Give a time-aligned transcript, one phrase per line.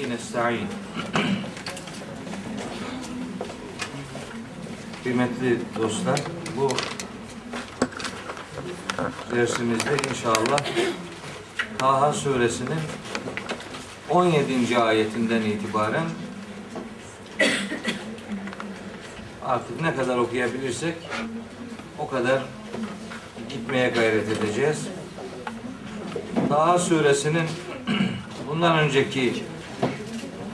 [0.00, 0.66] bihi nesta'in.
[5.02, 6.20] Kıymetli dostlar,
[6.56, 6.68] bu
[9.36, 10.58] dersimizde inşallah
[11.78, 12.80] Taha suresinin
[14.10, 14.78] 17.
[14.78, 16.06] ayetinden itibaren
[19.44, 20.94] artık ne kadar okuyabilirsek
[21.98, 22.42] o kadar
[23.48, 24.86] gitmeye gayret edeceğiz.
[26.48, 27.46] Taha suresinin
[28.48, 29.44] bundan önceki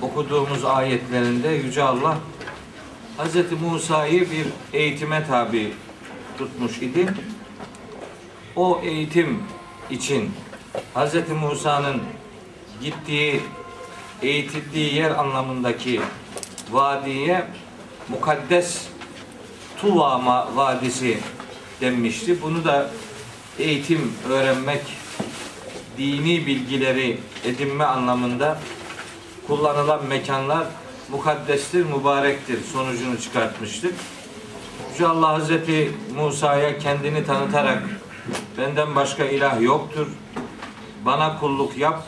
[0.02, 2.18] okuduğumuz ayetlerinde Yüce Allah
[3.18, 3.34] Hz.
[3.62, 5.72] Musa'yı bir eğitime tabi
[6.38, 7.14] tutmuş idi.
[8.56, 9.42] O eğitim
[9.90, 10.30] için
[10.94, 11.14] Hz.
[11.42, 12.02] Musa'nın
[12.82, 13.40] gittiği,
[14.22, 16.00] eğitildiği yer anlamındaki
[16.70, 17.46] vadiye
[18.08, 18.86] mukaddes
[19.80, 21.18] Tuvama Vadisi
[21.80, 22.42] denmişti.
[22.42, 22.90] Bunu da
[23.58, 24.82] eğitim, öğrenmek,
[25.98, 28.58] dini bilgileri edinme anlamında
[29.46, 30.66] kullanılan mekanlar
[31.10, 33.94] mukaddestir, mübarektir sonucunu çıkartmıştık.
[34.92, 37.82] Yüce Allah Hazreti Musa'ya kendini tanıtarak
[38.58, 40.06] benden başka ilah yoktur.
[41.04, 42.02] Bana kulluk yap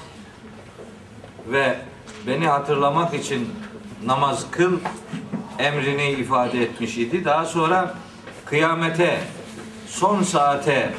[1.46, 1.78] ve
[2.26, 3.48] beni hatırlamak için
[4.04, 4.78] namaz kıl
[5.58, 7.24] emrini ifade etmiş idi.
[7.24, 7.94] Daha sonra
[8.44, 9.20] kıyamete,
[9.86, 10.94] son saate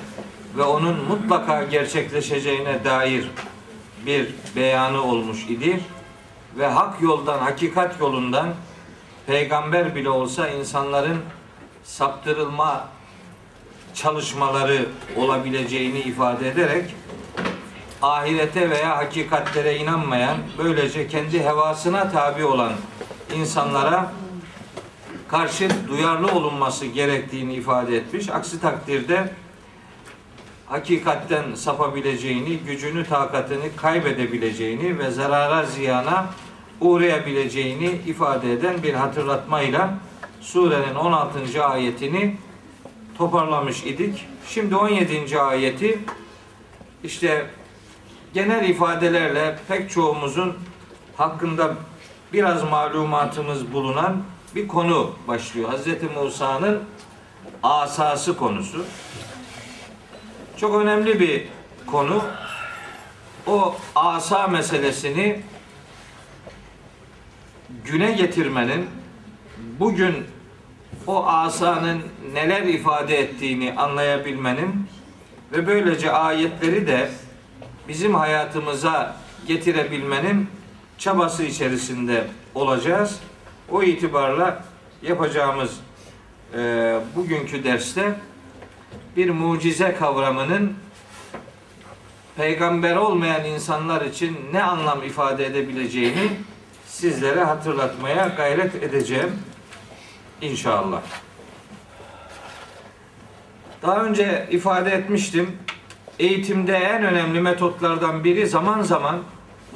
[0.58, 3.32] ve onun mutlaka gerçekleşeceğine dair
[4.06, 5.80] bir beyanı olmuş idi.
[6.60, 8.54] Ve hak yoldan, hakikat yolundan
[9.28, 11.18] peygamber bile olsa insanların
[11.84, 12.88] saptırılma
[13.94, 16.96] çalışmaları olabileceğini ifade ederek
[18.02, 22.74] ahirete veya hakikatlere inanmayan, böylece kendi hevasına tabi olan
[23.36, 24.12] insanlara
[25.28, 28.30] karşı duyarlı olunması gerektiğini ifade etmiş.
[28.30, 29.34] Aksi takdirde
[30.66, 36.26] hakikatten sapabileceğini, gücünü, takatını kaybedebileceğini ve zarara, ziyana
[36.82, 39.94] uğrayabileceğini ifade eden bir hatırlatmayla
[40.42, 41.66] surenin 16.
[41.66, 42.36] ayetini
[43.18, 44.26] toparlamış idik.
[44.48, 45.40] Şimdi 17.
[45.40, 46.00] ayeti
[47.04, 47.46] işte
[48.34, 50.58] genel ifadelerle pek çoğumuzun
[51.18, 51.76] hakkında
[52.34, 54.24] biraz malumatımız bulunan
[54.56, 55.70] bir konu başlıyor.
[55.74, 55.88] Hz.
[56.16, 56.84] Musa'nın
[57.64, 58.86] asası konusu.
[60.58, 61.48] Çok önemli bir
[61.88, 62.22] konu.
[63.48, 65.42] O asa meselesini
[67.86, 68.86] güne getirmenin
[69.80, 70.16] bugün
[71.08, 72.02] o asanın
[72.34, 74.88] neler ifade ettiğini anlayabilmenin
[75.52, 77.10] ve böylece ayetleri de
[77.88, 79.16] bizim hayatımıza
[79.48, 80.48] getirebilmenin
[80.98, 83.20] çabası içerisinde olacağız.
[83.72, 84.64] O itibarla
[85.02, 85.80] yapacağımız
[86.54, 86.60] e,
[87.16, 88.16] bugünkü derste
[89.18, 90.74] bir mucize kavramının
[92.38, 96.30] peygamber olmayan insanlar için ne anlam ifade edebileceğini
[97.00, 99.40] sizlere hatırlatmaya gayret edeceğim
[100.42, 101.02] inşallah.
[103.82, 105.58] Daha önce ifade etmiştim.
[106.20, 109.24] Eğitimde en önemli metotlardan biri zaman zaman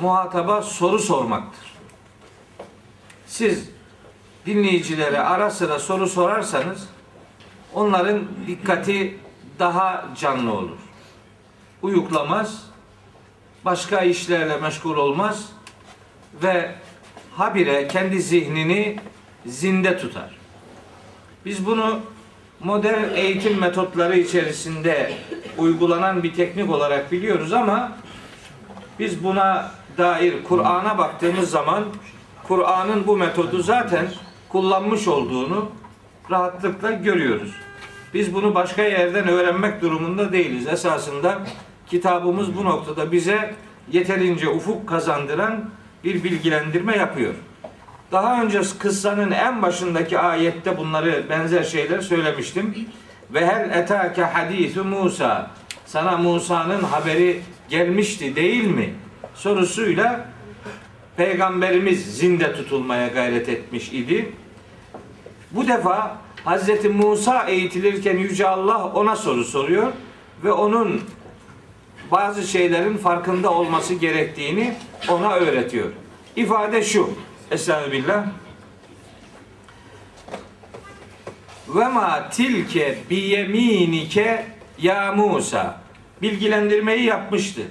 [0.02, 1.74] muhataba soru sormaktır.
[3.28, 3.70] Siz
[4.46, 6.90] dinleyicilere ara sıra soru sorarsanız
[7.74, 9.20] onların dikkati
[9.60, 10.78] daha canlı olur.
[11.82, 12.64] Uyuklamaz,
[13.66, 15.50] başka işlerle meşgul olmaz
[16.44, 16.76] ve
[17.38, 18.96] habire kendi zihnini
[19.46, 20.36] zinde tutar.
[21.46, 22.00] Biz bunu
[22.60, 25.14] modern eğitim metotları içerisinde
[25.58, 27.92] uygulanan bir teknik olarak biliyoruz ama
[29.00, 31.84] biz buna dair Kur'an'a baktığımız zaman
[32.44, 34.08] Kur'an'ın bu metodu zaten
[34.50, 35.72] kullanmış olduğunu
[36.32, 37.52] rahatlıkla görüyoruz.
[38.14, 40.68] Biz bunu başka yerden öğrenmek durumunda değiliz.
[40.68, 41.40] Esasında
[41.88, 43.56] kitabımız bu noktada bize
[43.92, 45.70] yeterince ufuk kazandıran
[46.04, 47.34] bir bilgilendirme yapıyor.
[48.12, 52.76] Daha önce kıssanın en başındaki ayette bunları benzer şeyler söylemiştim.
[53.34, 55.52] Ve hel etake hadisu Musa.
[55.86, 58.94] Sana Musa'nın haberi gelmişti değil mi?
[59.36, 60.26] Sorusuyla
[61.18, 64.32] peygamberimiz zinde tutulmaya gayret etmiş idi.
[65.52, 69.92] Bu defa Hazreti Musa eğitilirken Yüce Allah ona soru soruyor
[70.44, 71.02] ve onun
[72.12, 74.74] bazı şeylerin farkında olması gerektiğini
[75.10, 75.90] ona öğretiyor.
[76.36, 77.10] İfade şu.
[77.52, 78.26] Estağfirullah.
[81.68, 84.46] Ve ma tilke bi yeminike
[84.78, 85.82] ya Musa.
[86.22, 87.62] Bilgilendirmeyi yapmıştı.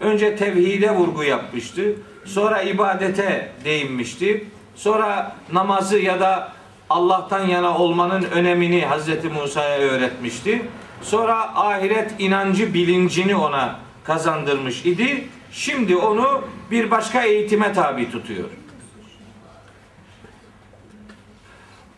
[0.00, 1.82] Önce tevhide vurgu yapmıştı.
[2.24, 4.44] Sonra ibadete değinmişti.
[4.74, 6.52] Sonra namazı ya da
[6.90, 10.62] Allah'tan yana olmanın önemini Hazreti Musa'ya öğretmişti.
[11.02, 18.48] Sonra ahiret inancı bilincini ona kazandırmış idi Şimdi onu bir başka eğitime tabi tutuyor.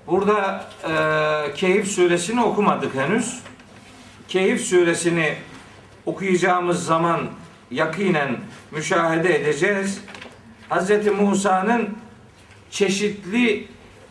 [0.07, 3.41] Burada e, Keyif suresini okumadık henüz.
[4.29, 5.35] Keyif suresini
[6.07, 7.21] okuyacağımız zaman
[7.71, 8.37] yakinen
[8.71, 10.01] müşahede edeceğiz.
[10.71, 11.07] Hz.
[11.21, 11.89] Musa'nın
[12.71, 13.69] çeşitli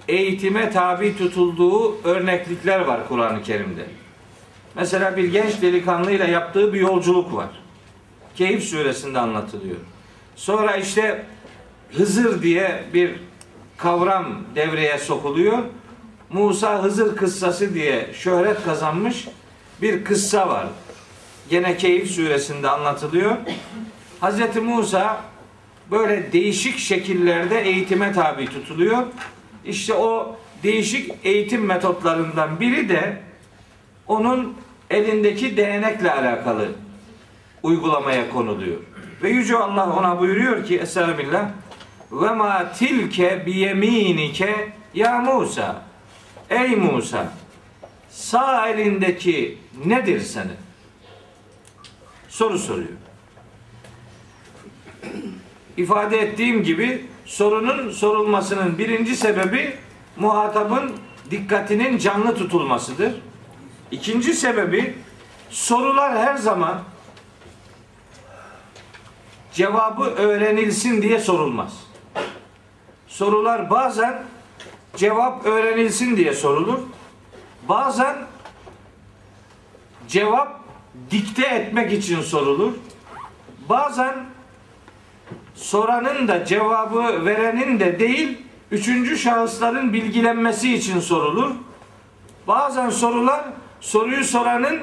[0.08, 3.86] eğitime tabi tutulduğu örneklikler var Kur'an-ı Kerim'de.
[4.76, 7.50] Mesela bir genç delikanlıyla yaptığı bir yolculuk var.
[8.40, 9.76] Keyif suresinde anlatılıyor.
[10.36, 11.26] Sonra işte
[11.98, 13.16] Hızır diye bir
[13.78, 15.58] kavram devreye sokuluyor.
[16.30, 19.28] Musa Hızır kıssası diye şöhret kazanmış
[19.82, 20.68] bir kıssa var.
[21.50, 23.38] Gene Keyif suresinde anlatılıyor.
[24.22, 24.56] Hz.
[24.64, 25.22] Musa
[25.92, 29.04] böyle değişik şekillerde eğitime tabi tutuluyor.
[29.66, 33.22] İşte o değişik eğitim metotlarından biri de
[34.08, 34.58] onun
[34.90, 36.68] elindeki değnekle alakalı
[37.64, 38.78] uygulamaya konuluyor.
[39.24, 41.50] Ve Yüce Allah ona buyuruyor ki Estağfirullah
[42.12, 45.82] ve ma tilke biyeminike ya Musa
[46.50, 47.34] Ey Musa
[48.10, 50.58] sağ elindeki nedir senin?
[52.30, 52.90] Soru soruyor.
[55.78, 59.78] İfade ettiğim gibi sorunun sorulmasının birinci sebebi
[60.18, 60.92] muhatabın
[61.32, 63.14] dikkatinin canlı tutulmasıdır.
[63.92, 64.96] İkinci sebebi
[65.50, 66.82] sorular her zaman
[69.60, 71.74] cevabı öğrenilsin diye sorulmaz.
[73.08, 74.24] Sorular bazen
[74.96, 76.80] cevap öğrenilsin diye sorulur.
[77.70, 78.16] Bazen
[80.08, 80.60] cevap
[81.12, 82.74] dikte etmek için sorulur.
[83.70, 84.16] Bazen
[85.56, 88.38] soranın da cevabı verenin de değil,
[88.72, 91.52] üçüncü şahısların bilgilenmesi için sorulur.
[92.48, 93.46] Bazen sorular
[93.82, 94.80] soruyu soranın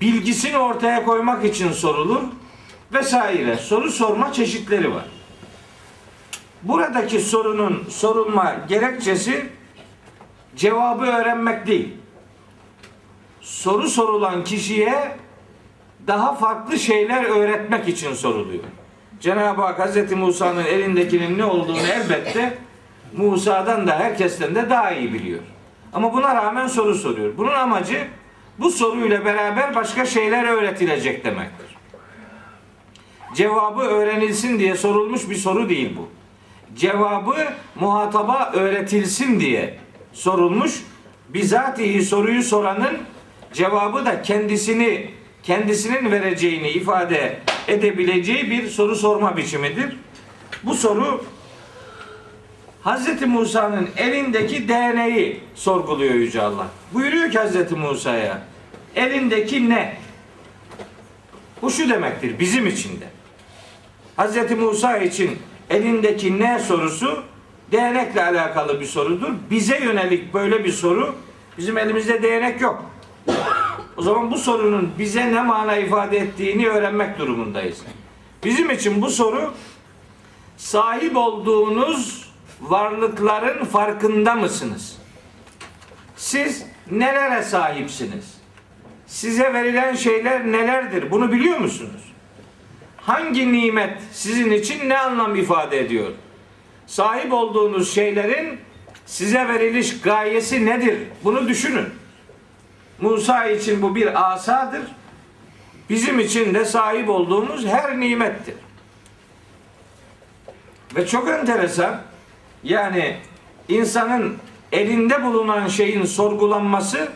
[0.00, 2.22] bilgisini ortaya koymak için sorulur
[2.92, 3.56] vesaire.
[3.56, 5.04] Soru sorma çeşitleri var.
[6.62, 9.46] Buradaki sorunun sorulma gerekçesi
[10.56, 11.94] cevabı öğrenmek değil.
[13.40, 15.16] Soru sorulan kişiye
[16.06, 18.64] daha farklı şeyler öğretmek için soruluyor.
[19.20, 20.12] Cenab-ı Hak Hz.
[20.12, 22.58] Musa'nın elindekinin ne olduğunu elbette
[23.16, 25.40] Musa'dan da herkesten de daha iyi biliyor.
[25.92, 27.36] Ama buna rağmen soru soruyor.
[27.36, 28.08] Bunun amacı
[28.58, 31.65] bu soruyla beraber başka şeyler öğretilecek demektir.
[33.36, 36.08] Cevabı öğrenilsin diye sorulmuş bir soru değil bu.
[36.76, 37.36] Cevabı
[37.74, 39.78] muhataba öğretilsin diye
[40.12, 40.82] sorulmuş.
[41.28, 42.98] Bizatihi soruyu soranın
[43.52, 45.10] cevabı da kendisini
[45.42, 47.38] kendisinin vereceğini ifade
[47.68, 49.96] edebileceği bir soru sorma biçimidir.
[50.62, 51.24] Bu soru
[52.84, 53.22] Hz.
[53.26, 56.66] Musa'nın elindeki DNA'yı sorguluyor Yüce Allah.
[56.94, 57.72] Buyuruyor ki Hz.
[57.72, 58.42] Musa'ya
[58.94, 59.96] elindeki ne?
[61.62, 63.15] Bu şu demektir bizim için de.
[64.18, 64.50] Hz.
[64.58, 65.38] Musa için
[65.70, 67.22] elindeki ne sorusu
[67.72, 69.28] değnekle alakalı bir sorudur.
[69.50, 71.14] Bize yönelik böyle bir soru
[71.58, 72.84] bizim elimizde değnek yok.
[73.96, 77.82] O zaman bu sorunun bize ne mana ifade ettiğini öğrenmek durumundayız.
[78.44, 79.54] Bizim için bu soru
[80.56, 84.98] sahip olduğunuz varlıkların farkında mısınız?
[86.16, 88.36] Siz nelere sahipsiniz?
[89.06, 91.10] Size verilen şeyler nelerdir?
[91.10, 92.12] Bunu biliyor musunuz?
[93.06, 96.12] Hangi nimet sizin için ne anlam ifade ediyor?
[96.86, 98.60] Sahip olduğunuz şeylerin
[99.06, 100.98] size veriliş gayesi nedir?
[101.24, 101.86] Bunu düşünün.
[103.00, 104.82] Musa için bu bir asadır.
[105.90, 108.54] Bizim için de sahip olduğumuz her nimettir.
[110.96, 112.02] Ve çok enteresan
[112.64, 113.16] yani
[113.68, 114.36] insanın
[114.72, 117.08] elinde bulunan şeyin sorgulanması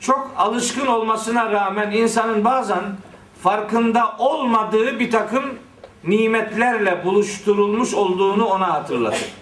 [0.00, 2.82] çok alışkın olmasına rağmen insanın bazen
[3.42, 5.44] farkında olmadığı bir takım
[6.04, 9.32] nimetlerle buluşturulmuş olduğunu ona hatırlatır.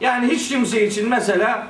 [0.00, 1.66] Yani hiç kimse için mesela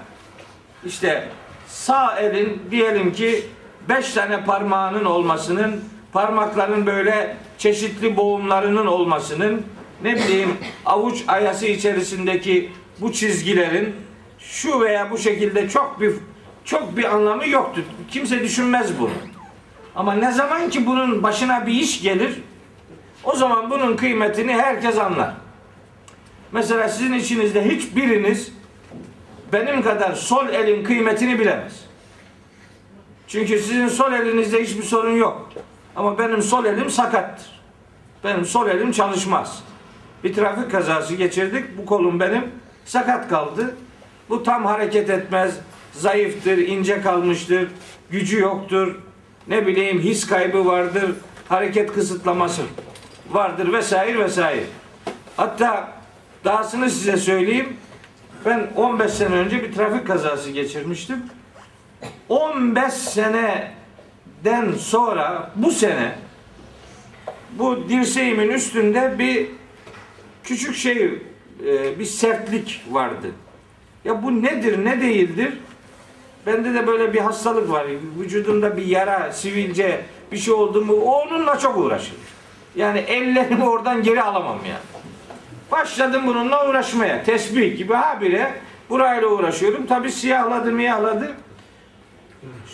[0.86, 1.28] işte
[1.66, 3.46] sağ elin diyelim ki
[3.88, 9.66] beş tane parmağının olmasının, parmakların böyle çeşitli boğumlarının olmasının,
[10.02, 10.56] ne bileyim
[10.86, 13.94] avuç ayası içerisindeki bu çizgilerin
[14.38, 16.14] şu veya bu şekilde çok bir
[16.64, 17.82] çok bir anlamı yoktur.
[18.10, 19.10] Kimse düşünmez bunu.
[19.96, 22.42] Ama ne zaman ki bunun başına bir iş gelir,
[23.24, 25.34] o zaman bunun kıymetini herkes anlar.
[26.52, 28.52] Mesela sizin içinizde hiçbiriniz
[29.52, 31.84] benim kadar sol elin kıymetini bilemez.
[33.28, 35.50] Çünkü sizin sol elinizde hiçbir sorun yok.
[35.96, 37.46] Ama benim sol elim sakattır.
[38.24, 39.62] Benim sol elim çalışmaz.
[40.24, 41.78] Bir trafik kazası geçirdik.
[41.78, 42.50] Bu kolum benim
[42.84, 43.76] sakat kaldı.
[44.28, 45.58] Bu tam hareket etmez.
[45.92, 47.68] Zayıftır, ince kalmıştır.
[48.10, 48.94] Gücü yoktur.
[49.48, 51.14] Ne bileyim his kaybı vardır.
[51.48, 52.62] hareket kısıtlaması
[53.30, 54.64] vardır vesaire vesaire.
[55.36, 55.92] Hatta
[56.44, 57.76] dahasını size söyleyeyim.
[58.44, 61.22] Ben 15 sene önce bir trafik kazası geçirmiştim.
[62.28, 66.12] 15 seneden sonra bu sene
[67.52, 69.46] bu dirseğimin üstünde bir
[70.44, 71.04] küçük şey
[71.66, 73.30] e, bir sertlik vardı.
[74.04, 75.58] Ya bu nedir ne değildir?
[76.48, 77.86] Bende de böyle bir hastalık var.
[78.20, 80.00] Vücudumda bir yara, sivilce
[80.32, 82.20] bir şey oldu mu onunla çok uğraşırım.
[82.76, 85.04] Yani ellerimi oradan geri alamam yani.
[85.70, 87.24] Başladım bununla uğraşmaya.
[87.24, 88.52] Tesbih gibi habire
[88.90, 89.86] burayla uğraşıyorum.
[89.86, 91.36] Tabi siyahladı miyahladı.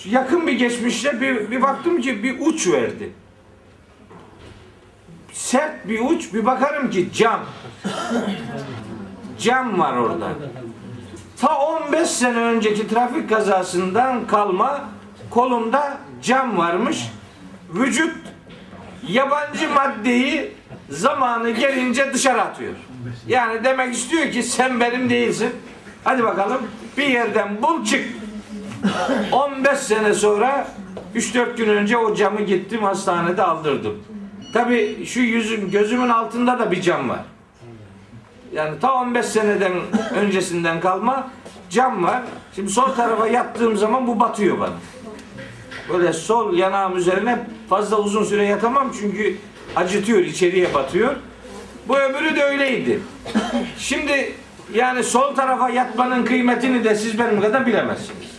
[0.04, 3.12] Yakın bir geçmişte bir, bir baktım ki bir uç verdi.
[5.33, 7.40] Sert bir uç bir bakarım ki cam.
[9.38, 10.28] Cam var orada.
[11.40, 14.80] Ta 15 sene önceki trafik kazasından kalma
[15.30, 17.10] kolumda cam varmış.
[17.74, 18.16] Vücut
[19.08, 20.52] yabancı maddeyi
[20.90, 22.72] zamanı gelince dışarı atıyor.
[23.28, 25.50] Yani demek istiyor ki sen benim değilsin.
[26.04, 26.62] Hadi bakalım
[26.98, 28.04] bir yerden bul çık.
[29.32, 30.68] 15 sene sonra
[31.14, 34.04] 3-4 gün önce o camı gittim hastanede aldırdım.
[34.52, 37.24] Tabi şu yüzüm gözümün altında da bir cam var.
[38.54, 39.73] Yani ta 15 seneden
[40.14, 41.30] öncesinden kalma
[41.70, 42.23] cam var.
[42.54, 44.75] Şimdi sol tarafa yattığım zaman bu batıyor bana.
[45.92, 49.37] Böyle sol yanağım üzerine fazla uzun süre yatamam çünkü
[49.76, 51.14] acıtıyor, içeriye batıyor.
[51.88, 53.00] Bu öbürü de öyleydi.
[53.78, 54.32] Şimdi
[54.75, 58.34] yani sol tarafa yatmanın kıymetini de siz benim kadar bilemezsiniz.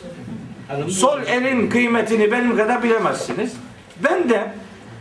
[0.89, 3.53] Sol elin kıymetini benim kadar bilemezsiniz.
[4.03, 4.51] Ben de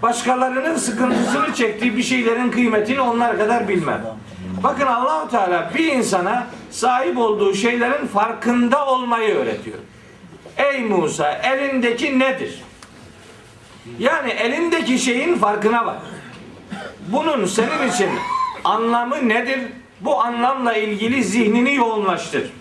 [0.02, 4.02] başkalarının sıkıntısını çektiği bir şeylerin kıymetini onlar kadar bilmem.
[4.64, 9.78] Bakın Allahu Teala bir insana sahip olduğu şeylerin farkında olmayı öğretiyor.
[10.56, 12.62] Ey Musa elindeki nedir?
[13.99, 15.97] Yani elindeki şeyin farkına bak.
[17.09, 18.11] Bunun senin için
[18.64, 19.61] anlamı nedir?
[20.00, 22.52] Bu anlamla ilgili zihnini yoğunlaştır.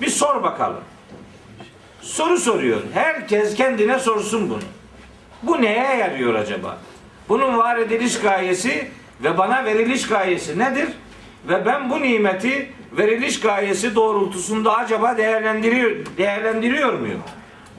[0.00, 0.80] Bir sor bakalım.
[2.00, 2.80] Soru soruyor.
[2.94, 4.62] Herkes kendine sorsun bunu.
[5.42, 6.78] Bu neye yarıyor acaba?
[7.28, 8.90] Bunun var ediliş gayesi
[9.24, 10.88] ve bana veriliş gayesi nedir?
[11.48, 17.22] Ve ben bu nimeti veriliş gayesi doğrultusunda acaba değerlendiriyor, değerlendiriyor muyum?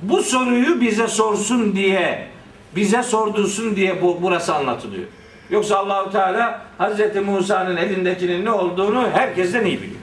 [0.02, 2.28] Bu soruyu bize sorsun diye,
[2.76, 5.08] bize sordursun diye bu, burası anlatılıyor.
[5.50, 10.02] Yoksa Allahu Teala Hazreti Musa'nın elindekinin ne olduğunu herkesten iyi biliyor.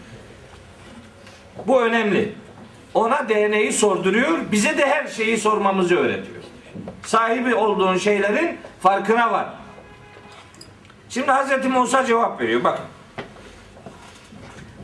[1.67, 2.33] Bu önemli.
[2.95, 6.43] Ona DNA'yı sorduruyor, bize de her şeyi sormamızı öğretiyor.
[7.07, 9.47] Sahibi olduğun şeylerin farkına var.
[11.11, 12.65] Şimdi Hazreti Musa cevap veriyor.
[12.65, 12.85] Bakın.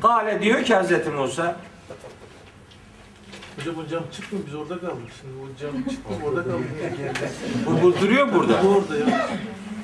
[0.03, 1.57] Kale diyor ki Hazreti Musa
[3.57, 5.09] Hocam o cam çıkmıyor biz orada kaldık.
[5.21, 6.69] Şimdi o cam çıktı orada kaldık.
[7.67, 8.65] bu, bu duruyor burada.
[8.65, 9.29] Bu orada ya.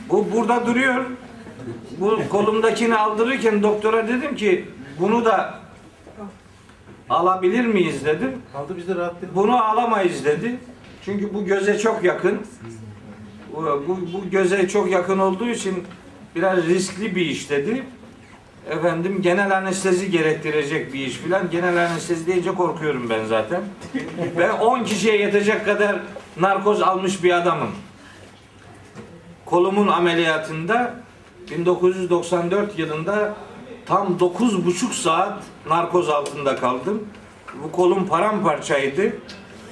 [0.08, 1.04] Bu burada duruyor.
[2.00, 4.68] Bu kolumdakini aldırırken doktora dedim ki
[5.00, 5.60] bunu da
[7.10, 8.42] alabilir miyiz dedim.
[8.54, 9.32] Aldı biz de rahat değil.
[9.34, 10.60] Bunu alamayız dedi.
[11.04, 12.40] Çünkü bu göze çok yakın.
[13.56, 15.84] Bu, bu, bu göze çok yakın olduğu için
[16.34, 17.84] biraz riskli bir iş dedi.
[18.70, 21.50] Efendim genel anestezi gerektirecek bir iş filan.
[21.50, 23.62] Genel anestezi deyince korkuyorum ben zaten.
[24.38, 26.00] Ben 10 kişiye yetecek kadar
[26.40, 27.70] narkoz almış bir adamım.
[29.44, 30.94] Kolumun ameliyatında
[31.50, 33.34] 1994 yılında
[33.86, 37.02] tam 9,5 saat narkoz altında kaldım.
[37.64, 39.16] Bu kolum paramparçaydı.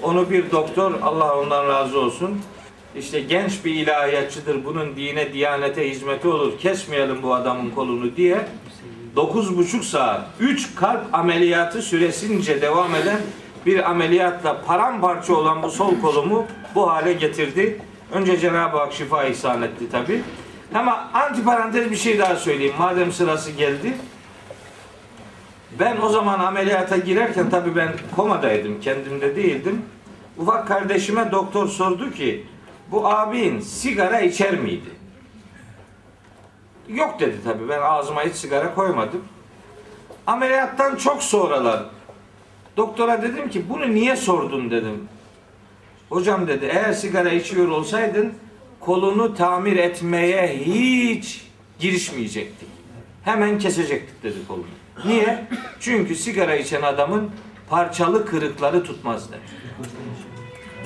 [0.02, 2.40] Onu bir doktor Allah ondan razı olsun.
[2.96, 4.64] İşte genç bir ilahiyatçıdır.
[4.64, 6.58] Bunun dine, diyanete hizmeti olur.
[6.58, 8.46] Kesmeyelim bu adamın kolunu diye.
[9.16, 13.20] 9,5 saat 3 kalp ameliyatı süresince devam eden
[13.66, 17.80] bir ameliyatla paramparça olan bu sol kolumu bu hale getirdi.
[18.12, 20.22] Önce Cenab-ı Hak şifa ihsan etti tabi.
[20.74, 22.74] Ama antiparantez bir şey daha söyleyeyim.
[22.78, 23.92] Madem sırası geldi.
[25.80, 29.82] Ben o zaman ameliyata girerken tabii ben komadaydım, kendimde değildim.
[30.38, 32.44] Ufak kardeşime doktor sordu ki
[32.90, 34.90] bu abin sigara içer miydi?
[36.88, 39.24] Yok dedi tabii ben ağzıma hiç sigara koymadım.
[40.26, 41.84] Ameliyattan çok sonralar
[42.76, 45.08] doktora dedim ki bunu niye sordun dedim.
[46.08, 48.34] Hocam dedi eğer sigara içiyor olsaydın
[48.80, 51.46] kolunu tamir etmeye hiç
[51.78, 52.68] girişmeyecektik.
[53.24, 54.64] Hemen kesecektik dedi kolunu.
[55.04, 55.46] Niye?
[55.80, 57.30] Çünkü sigara içen adamın
[57.68, 59.40] parçalı kırıkları tutmaz dedi.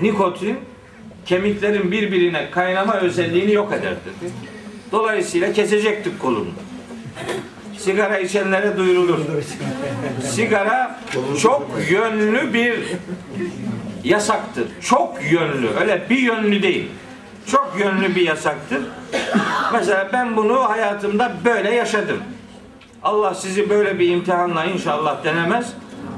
[0.03, 0.59] Nikotin
[1.27, 4.33] kemiklerin birbirine kaynama özelliğini yok eder dedi.
[4.93, 6.51] Dolayısıyla kesecektik kolunu.
[7.79, 9.19] Sigara içenlere duyurulur.
[10.31, 11.01] Sigara
[11.43, 12.75] çok yönlü bir
[14.05, 14.65] yasaktır.
[14.81, 15.69] Çok yönlü.
[15.81, 16.89] Öyle bir yönlü değil.
[17.51, 18.83] çok yönlü bir yasaktır.
[19.73, 22.19] Mesela ben bunu hayatımda böyle yaşadım.
[23.03, 25.73] Allah sizi böyle bir imtihanla inşallah denemez.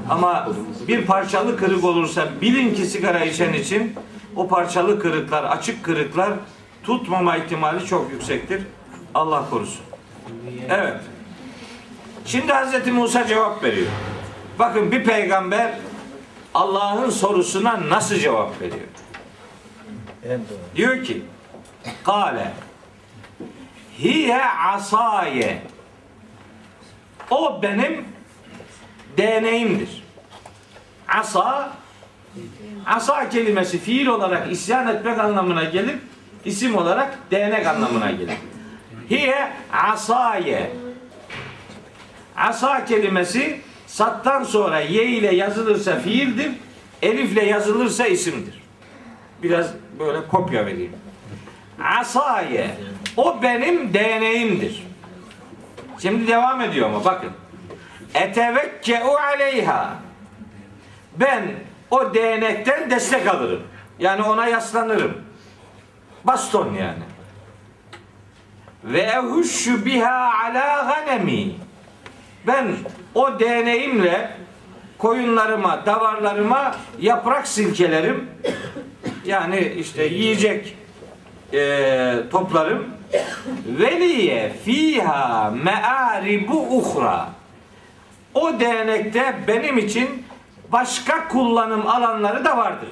[0.09, 0.49] Ama
[0.87, 3.93] bir parçalı kırık olursa bilin ki sigara içen için
[4.37, 6.33] o parçalı kırıklar, açık kırıklar
[6.83, 8.63] tutmama ihtimali çok yüksektir.
[9.13, 9.85] Allah korusun.
[10.69, 11.01] Evet.
[12.25, 12.87] Şimdi Hz.
[12.87, 13.87] Musa cevap veriyor.
[14.59, 15.73] Bakın bir peygamber
[16.53, 18.87] Allah'ın sorusuna nasıl cevap veriyor?
[20.75, 21.23] Diyor ki
[22.03, 22.53] Kale
[23.99, 25.61] Hiye asaye
[27.29, 28.05] O benim
[29.17, 30.03] değneğimdir.
[31.07, 31.71] Asa
[32.85, 35.95] Asa kelimesi fiil olarak isyan etmek anlamına gelir.
[36.45, 38.37] isim olarak değnek anlamına gelir.
[39.09, 40.71] Hiye asaye
[42.37, 46.51] Asa kelimesi sattan sonra ye ile yazılırsa fiildir.
[47.01, 48.61] Elifle yazılırsa isimdir.
[49.43, 49.67] Biraz
[49.99, 50.91] böyle kopya vereyim.
[51.99, 52.69] Asaye
[53.17, 54.87] o benim değneğimdir.
[55.99, 57.29] Şimdi devam ediyor ama bakın.
[58.15, 59.95] Etevekke'u aleyha
[61.19, 61.43] ben
[61.91, 63.61] o değnekten destek alırım.
[63.99, 65.17] Yani ona yaslanırım.
[66.23, 67.03] Baston yani.
[68.83, 71.55] Ve ehuşşu biha ala ganemi.
[72.47, 72.67] Ben
[73.15, 74.31] o değneğimle
[74.97, 78.29] koyunlarıma, davarlarıma yaprak silkelerim.
[79.25, 80.77] Yani işte yiyecek
[81.53, 82.87] e, toplarım.
[83.65, 87.29] Veliye fiha me'aribu uhra.
[88.33, 90.26] O değnekte benim için
[90.71, 92.89] başka kullanım alanları da vardır.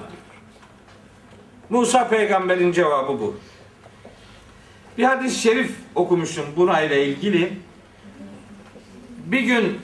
[1.70, 3.38] Musa peygamberin cevabı bu.
[4.98, 7.54] Bir hadis-i şerif okumuşum buna ile ilgili.
[9.26, 9.80] Bir gün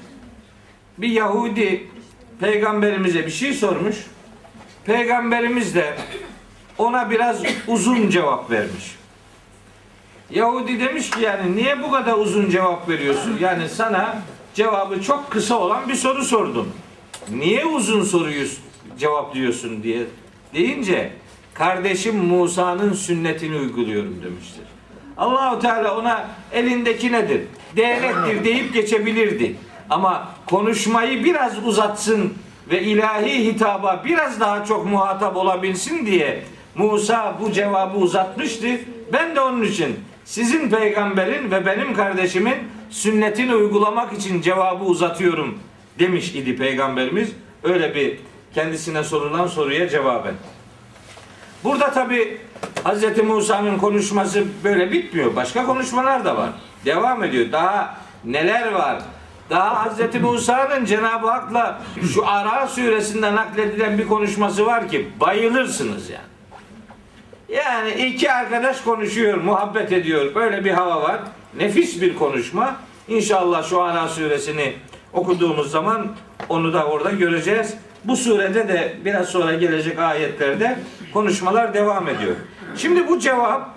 [0.98, 1.88] bir Yahudi
[2.40, 3.96] peygamberimize bir şey sormuş.
[4.86, 5.98] Peygamberimiz de
[6.78, 8.96] ona biraz uzun cevap vermiş.
[10.30, 13.38] Yahudi demiş ki yani niye bu kadar uzun cevap veriyorsun?
[13.40, 14.22] Yani sana
[14.54, 16.74] cevabı çok kısa olan bir soru sordum.
[17.30, 18.48] Niye uzun soruyu
[19.00, 20.04] cevaplıyorsun diye
[20.54, 21.12] deyince
[21.54, 24.64] kardeşim Musa'nın sünnetini uyguluyorum demiştir.
[25.18, 27.42] Allahu Teala ona elindeki nedir?
[27.76, 29.56] Değnektir deyip geçebilirdi.
[29.90, 32.34] Ama konuşmayı biraz uzatsın
[32.70, 36.44] ve ilahi hitaba biraz daha çok muhatap olabilsin diye
[36.76, 38.68] Musa bu cevabı uzatmıştı.
[39.14, 42.56] Ben de onun için sizin peygamberin ve benim kardeşimin
[42.90, 45.60] sünnetini uygulamak için cevabı uzatıyorum
[46.02, 47.30] demiş idi peygamberimiz.
[47.64, 48.18] Öyle bir
[48.54, 50.34] kendisine sorulan soruya cevaben.
[51.64, 52.38] Burada tabi
[52.86, 53.24] Hz.
[53.24, 55.36] Musa'nın konuşması böyle bitmiyor.
[55.36, 56.50] Başka konuşmalar da var.
[56.86, 57.52] Devam ediyor.
[57.52, 59.02] Daha neler var?
[59.50, 60.22] Daha Hz.
[60.22, 61.82] Musa'nın Cenab-ı Hak'la
[62.14, 66.32] şu Ara suresinden nakledilen bir konuşması var ki bayılırsınız yani.
[67.50, 70.36] Yani iki arkadaş konuşuyor, muhabbet ediyor.
[70.36, 71.20] Böyle bir hava var.
[71.58, 72.76] Nefis bir konuşma.
[73.08, 74.74] İnşallah şu Ara suresini
[75.14, 76.08] okuduğumuz zaman
[76.50, 77.74] onu da orada göreceğiz.
[78.04, 80.80] Bu surede de biraz sonra gelecek ayetlerde
[81.14, 82.36] konuşmalar devam ediyor.
[82.78, 83.70] Şimdi bu cevap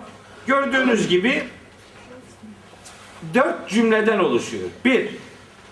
[0.47, 1.43] gördüğünüz gibi
[3.33, 4.69] dört cümleden oluşuyor.
[4.85, 5.09] Bir,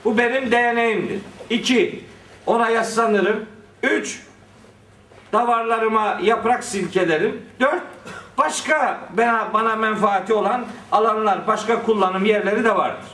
[0.06, 1.20] bu benim değneğimdir.
[1.50, 2.04] İki,
[2.46, 3.46] ona yaslanırım.
[3.84, 4.22] Üç,
[5.34, 7.42] davarlarıma yaprak silkelerim.
[7.60, 7.84] Dört,
[8.38, 13.10] başka bana, bana menfaati olan alanlar, başka kullanım yerleri de vardır.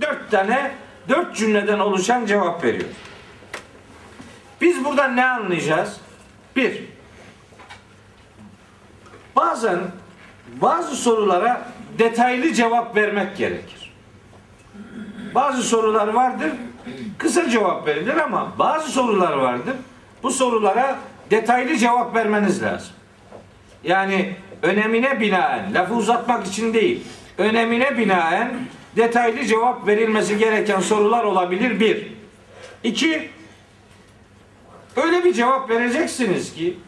[0.00, 0.72] Dört tane,
[1.08, 2.88] dört cümleden oluşan cevap veriyor.
[4.60, 6.00] Biz buradan ne anlayacağız?
[6.56, 6.84] Bir,
[9.36, 9.78] bazen
[10.60, 13.92] bazı sorulara detaylı cevap vermek gerekir.
[15.34, 16.52] Bazı sorular vardır,
[17.18, 19.74] kısa cevap verilir ama bazı sorular vardır.
[20.22, 20.98] Bu sorulara
[21.30, 22.92] detaylı cevap vermeniz lazım.
[23.84, 27.04] Yani önemine binaen, lafı uzatmak için değil,
[27.38, 28.50] önemine binaen
[28.96, 32.12] detaylı cevap verilmesi gereken sorular olabilir bir.
[32.84, 33.30] İki,
[34.96, 36.78] öyle bir cevap vereceksiniz ki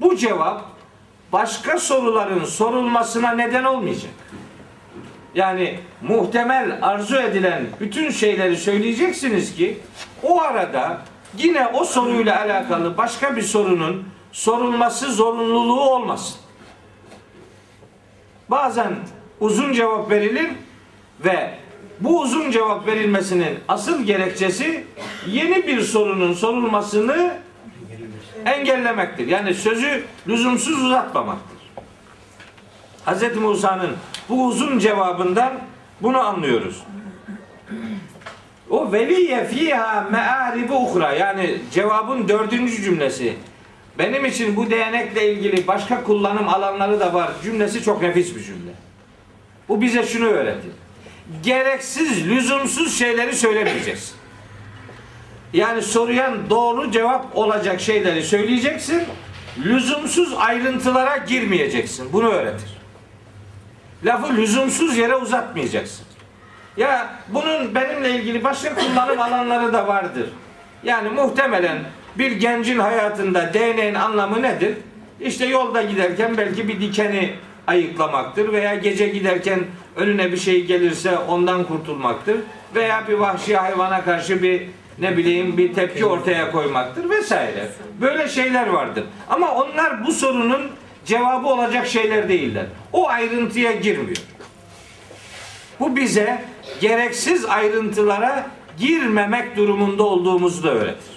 [0.00, 0.64] bu cevap
[1.32, 4.10] başka soruların sorulmasına neden olmayacak.
[5.34, 9.78] Yani muhtemel arzu edilen bütün şeyleri söyleyeceksiniz ki
[10.22, 11.02] o arada
[11.38, 16.36] yine o soruyla alakalı başka bir sorunun sorulması zorunluluğu olmasın.
[18.48, 18.94] Bazen
[19.40, 20.50] uzun cevap verilir
[21.24, 21.50] ve
[22.00, 24.84] bu uzun cevap verilmesinin asıl gerekçesi
[25.26, 27.34] yeni bir sorunun sorulmasını
[28.46, 29.26] engellemektir.
[29.26, 31.54] Yani sözü lüzumsuz uzatmamaktır.
[33.06, 33.36] Hz.
[33.36, 33.90] Musa'nın
[34.28, 35.52] bu uzun cevabından
[36.00, 36.82] bunu anlıyoruz.
[38.70, 43.34] O veliye fiha me'aribu uhra yani cevabın dördüncü cümlesi.
[43.98, 48.70] benim için bu değnekle ilgili başka kullanım alanları da var cümlesi çok nefis bir cümle.
[49.68, 50.70] Bu bize şunu öğretir.
[51.42, 54.16] Gereksiz, lüzumsuz şeyleri söylemeyeceksin.
[55.52, 59.02] Yani soruyan doğru cevap olacak şeyleri söyleyeceksin.
[59.64, 62.12] Lüzumsuz ayrıntılara girmeyeceksin.
[62.12, 62.68] Bunu öğretir.
[64.04, 66.06] Lafı lüzumsuz yere uzatmayacaksın.
[66.76, 70.30] Ya bunun benimle ilgili başka kullanım alanları da vardır.
[70.82, 71.78] Yani muhtemelen
[72.18, 74.76] bir gencin hayatında DNA'nın anlamı nedir?
[75.20, 77.34] İşte yolda giderken belki bir dikeni
[77.66, 79.60] ayıklamaktır veya gece giderken
[79.96, 82.36] önüne bir şey gelirse ondan kurtulmaktır
[82.74, 84.62] veya bir vahşi hayvana karşı bir
[84.98, 87.68] ne bileyim bir tepki ortaya koymaktır vesaire.
[88.00, 89.04] Böyle şeyler vardır.
[89.28, 90.70] Ama onlar bu sorunun
[91.04, 92.66] cevabı olacak şeyler değiller.
[92.92, 94.16] O ayrıntıya girmiyor.
[95.80, 96.44] Bu bize
[96.80, 98.46] gereksiz ayrıntılara
[98.78, 101.14] girmemek durumunda olduğumuzu da öğretir.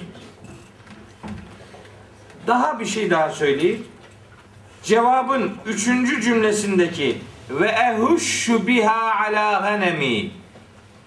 [2.48, 3.84] Daha bir şey daha söyleyeyim.
[4.88, 7.18] Cevabın üçüncü cümlesindeki
[7.50, 10.32] ve ehuşşu biha ala ganemi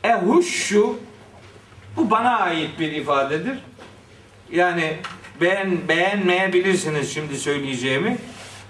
[0.05, 0.99] ehuşşu
[1.97, 3.59] bu bana ait bir ifadedir.
[4.51, 4.97] Yani
[5.41, 8.19] beğen, beğenmeyebilirsiniz şimdi söyleyeceğimi.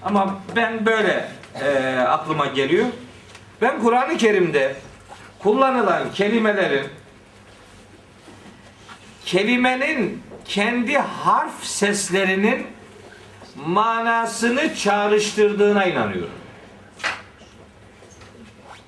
[0.03, 1.29] Ama ben böyle
[1.61, 2.87] e, aklıma geliyor.
[3.63, 4.77] Ben Kur'an-ı Kerim'de
[5.39, 6.87] kullanılan kelimelerin
[9.25, 12.67] kelimenin kendi harf seslerinin
[13.57, 16.31] manasını çağrıştırdığına inanıyorum.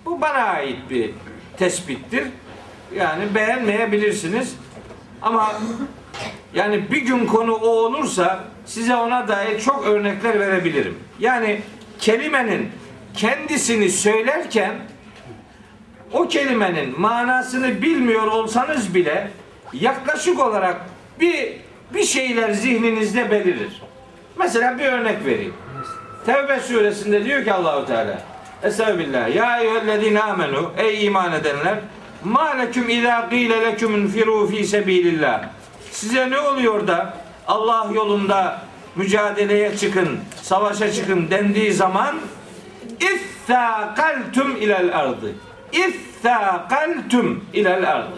[0.04, 1.10] Bu bana ait bir
[1.56, 2.24] tespittir.
[2.94, 4.56] Yani beğenmeyebilirsiniz.
[5.22, 5.52] Ama
[6.54, 10.98] yani bir gün konu o olursa size ona dair çok örnekler verebilirim.
[11.18, 11.60] Yani
[11.98, 12.68] kelimenin
[13.14, 14.72] kendisini söylerken
[16.12, 19.30] o kelimenin manasını bilmiyor olsanız bile
[19.72, 20.80] yaklaşık olarak
[21.20, 21.52] bir
[21.94, 23.82] bir şeyler zihninizde belirir.
[24.38, 25.54] Mesela bir örnek vereyim.
[26.26, 28.22] Tevbe suresinde diyor ki Allahu Teala
[28.62, 29.34] Estağfirullah.
[29.34, 31.78] Ya eyyühellezine amenu ey iman edenler
[32.24, 35.42] ma leküm izâ gîle leküm infiru fî sebîlillah.
[35.90, 37.14] Size ne oluyor da
[37.48, 38.60] Allah yolunda
[38.96, 42.16] mücadeleye çıkın, savaşa çıkın dendiği zaman
[43.00, 45.32] İthâkaltum ilel ardı.
[45.72, 48.16] İthâkaltum ilel ardı.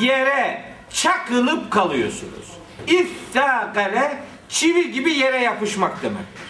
[0.00, 2.48] Yere çakılıp kalıyorsunuz.
[2.86, 4.16] İthâkale
[4.48, 6.48] çivi gibi yere yapışmak demektir.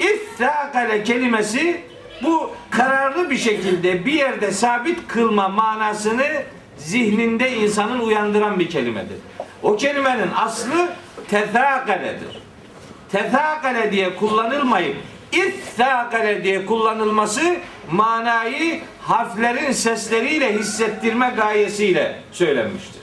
[0.00, 1.80] İthâkale kelimesi
[2.22, 6.26] bu kararlı bir şekilde bir yerde sabit kılma manasını
[6.76, 9.16] zihninde insanın uyandıran bir kelimedir.
[9.62, 10.88] O kelimenin aslı
[11.28, 12.42] tethâkaledir.
[13.12, 14.96] Tethâkale diye kullanılmayıp
[15.32, 17.56] İthâkale diye kullanılması
[17.90, 23.01] manayı harflerin sesleriyle hissettirme gayesiyle söylenmiştir.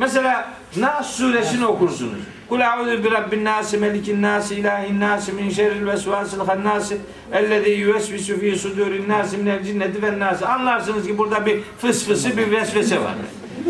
[0.00, 2.20] Mesela Nas suresini okursunuz.
[2.48, 6.98] Kul a'udhu bi rabbin nasi melikin nasi ilahin nasi min şerril vesvasil hannasi
[7.32, 10.46] ellezî yüvesvisu fî sudurin nasi minel cinneti ven nasi.
[10.46, 13.14] Anlarsınız ki burada bir fıs fısı bir vesvese var.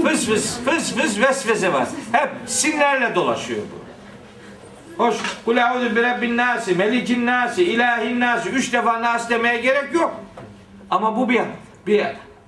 [0.03, 1.89] Fıs fıs fıs fıs vesvese var.
[2.13, 5.05] Hep sinirlerle dolaşıyor bu.
[5.05, 5.17] Hoş.
[5.45, 8.49] Kul a'udhu bi rabbin nasi, melikin nasi, ilahin nasi.
[8.49, 10.21] Üç defa nas demeye gerek yok.
[10.91, 11.41] Ama bu bir
[11.87, 12.07] bir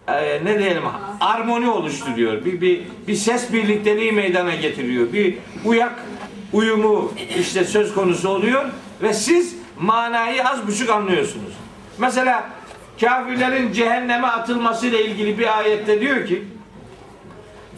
[0.09, 0.83] e, ne diyelim
[1.21, 2.45] armoni oluşturuyor.
[2.45, 5.12] Bir, bir, bir ses birlikteliği meydana getiriyor.
[5.12, 5.35] Bir
[5.65, 6.05] uyak
[6.53, 8.65] uyumu işte söz konusu oluyor
[9.03, 11.53] ve siz manayı az buçuk anlıyorsunuz.
[11.99, 12.51] Mesela
[13.01, 16.43] kafirlerin cehenneme atılmasıyla ilgili bir ayette diyor ki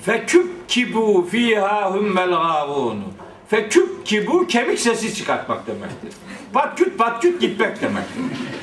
[0.05, 3.05] Fekübkibu fiha hummel gavun.
[3.49, 6.13] Fekübkibu kemik sesi çıkartmak demektir.
[6.53, 8.05] Patküt patküt gitmek demek.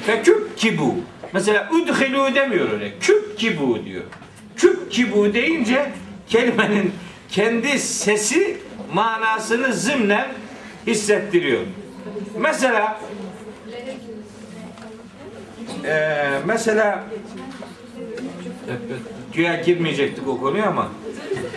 [0.06, 0.96] Fekübkibu.
[1.34, 2.92] Mesela udhilu demiyor öyle.
[3.00, 4.04] Kübkibu diyor.
[4.56, 5.92] Kübkibu deyince
[6.30, 6.94] kelimenin
[7.30, 8.58] kendi sesi
[8.94, 10.28] manasını zımnen
[10.88, 11.62] hissettiriyor.
[12.38, 13.00] Mesela
[15.84, 17.04] eee mesela
[19.34, 20.88] güya girmeyecektik o konuya ama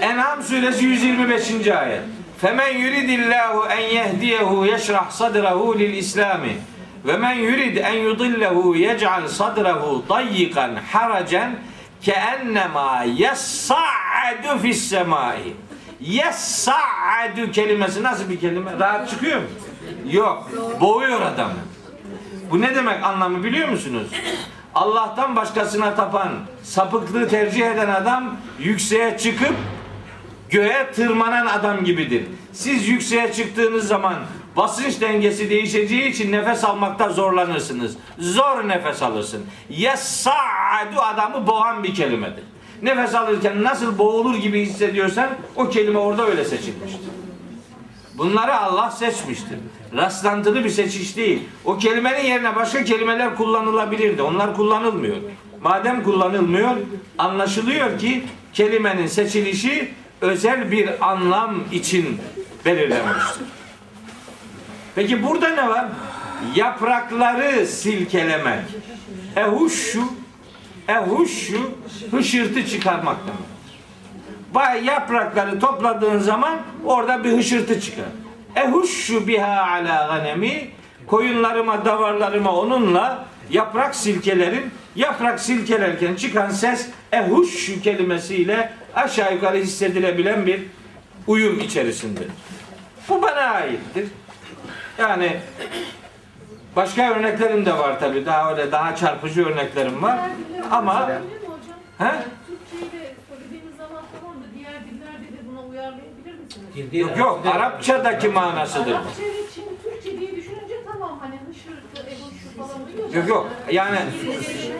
[0.00, 1.66] En'am suresi 125.
[1.68, 2.00] ayet.
[2.40, 6.56] Femen yuridillahu en yehdiyehu yeşrah sadrahu lil islami
[7.05, 11.59] ve men yurid en yudillehu yec'al sadrahu dayyikan haracen
[12.03, 15.55] keennema yessa'adu fis semai.
[16.01, 18.79] Yessa'adu kelimesi nasıl bir kelime?
[18.79, 19.47] Rahat çıkıyor mu?
[20.11, 20.51] Yok.
[20.81, 21.55] Boğuyor adamı.
[22.51, 24.09] Bu ne demek anlamı biliyor musunuz?
[24.75, 26.29] Allah'tan başkasına tapan,
[26.62, 29.55] sapıklığı tercih eden adam yükseğe çıkıp
[30.51, 32.27] göğe tırmanan adam gibidir.
[32.53, 34.14] Siz yükseğe çıktığınız zaman
[34.57, 37.97] basınç dengesi değişeceği için nefes almakta zorlanırsınız.
[38.19, 39.47] Zor nefes alırsın.
[39.71, 42.45] Yessa'adu adamı boğan bir kelimedir.
[42.83, 47.01] nefes alırken nasıl boğulur gibi hissediyorsan o kelime orada öyle seçilmiştir.
[48.19, 49.59] Bunları Allah seçmiştir.
[49.97, 51.43] Rastlantılı bir seçiş değil.
[51.64, 54.23] O kelimenin yerine başka kelimeler kullanılabilirdi.
[54.23, 55.17] Onlar kullanılmıyor.
[55.62, 56.77] Madem kullanılmıyor,
[57.19, 62.21] anlaşılıyor ki kelimenin seçilişi özel bir anlam için
[62.64, 63.47] belirlenmiştir.
[64.94, 65.87] Peki burada ne var?
[66.54, 68.61] Yaprakları silkelemek.
[69.37, 70.02] Ehuşşu,
[70.88, 71.70] ehuşşu
[72.11, 73.54] hışırtı çıkarmak demek.
[74.54, 78.04] Bay yaprakları topladığın zaman orada bir hışırtı çıkar.
[78.57, 80.68] Ehuşşu biha ala ganemi
[81.07, 90.62] koyunlarıma, davarlarıma onunla yaprak silkelerin yaprak silkelerken çıkan ses ehuşşu kelimesiyle aşağı yukarı hissedilebilen bir
[91.26, 92.30] uyum içerisindedir.
[93.09, 94.07] Bu bana aittir.
[94.98, 95.37] Yani
[96.76, 98.26] başka örneklerim de var tabi.
[98.26, 100.18] Daha öyle daha çarpıcı örneklerim var.
[100.70, 101.09] Ama?
[101.98, 102.04] He?
[102.46, 107.00] Türkçeyi de söylediğimiz zaman tamam da diğer dillerde de buna uyarlayabilir misiniz?
[107.00, 108.92] yok yok Arapçadaki manasıdır.
[108.94, 113.20] Arapça ve şimdi Türkçe diye düşününce tamam hani hışırtı, ebuşu falan.
[113.20, 113.50] Yok yok.
[113.70, 113.98] Yani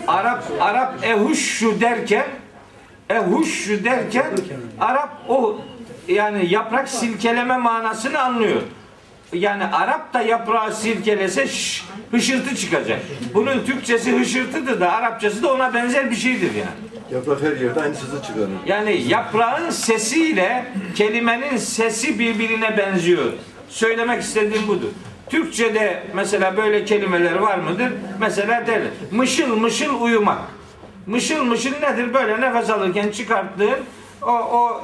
[0.09, 2.27] Arap Arap ehuşşu derken
[3.11, 4.27] ehuşşu derken
[4.81, 5.57] Arap o
[6.09, 8.63] yani yaprak silkeleme manasını anlıyor.
[9.35, 13.01] Yani Arap da yaprağı silkelese şş, hışırtı çıkacak.
[13.35, 16.95] Bunun Türkçesi hışırtıdır da Arapçası da ona benzer bir şeydir yani.
[17.13, 18.49] Yaprak her yerde aynı sızı çıkarır.
[18.67, 23.33] Yani yaprağın sesiyle kelimenin sesi birbirine benziyor.
[23.69, 24.89] Söylemek istediğim budur.
[25.31, 27.93] Türkçe'de mesela böyle kelimeler var mıdır?
[28.21, 28.91] Mesela derler.
[29.11, 30.39] Mışıl mışıl uyumak.
[31.07, 32.15] Mışıl mışıl nedir?
[32.15, 33.79] Böyle nefes alırken çıkarttığın
[34.23, 34.83] o, o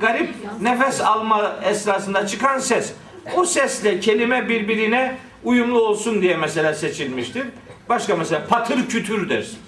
[0.00, 2.92] garip nefes alma esnasında çıkan ses.
[3.34, 7.44] O sesle kelime birbirine uyumlu olsun diye mesela seçilmiştir.
[7.88, 9.58] Başka mesela patır kütür dersin.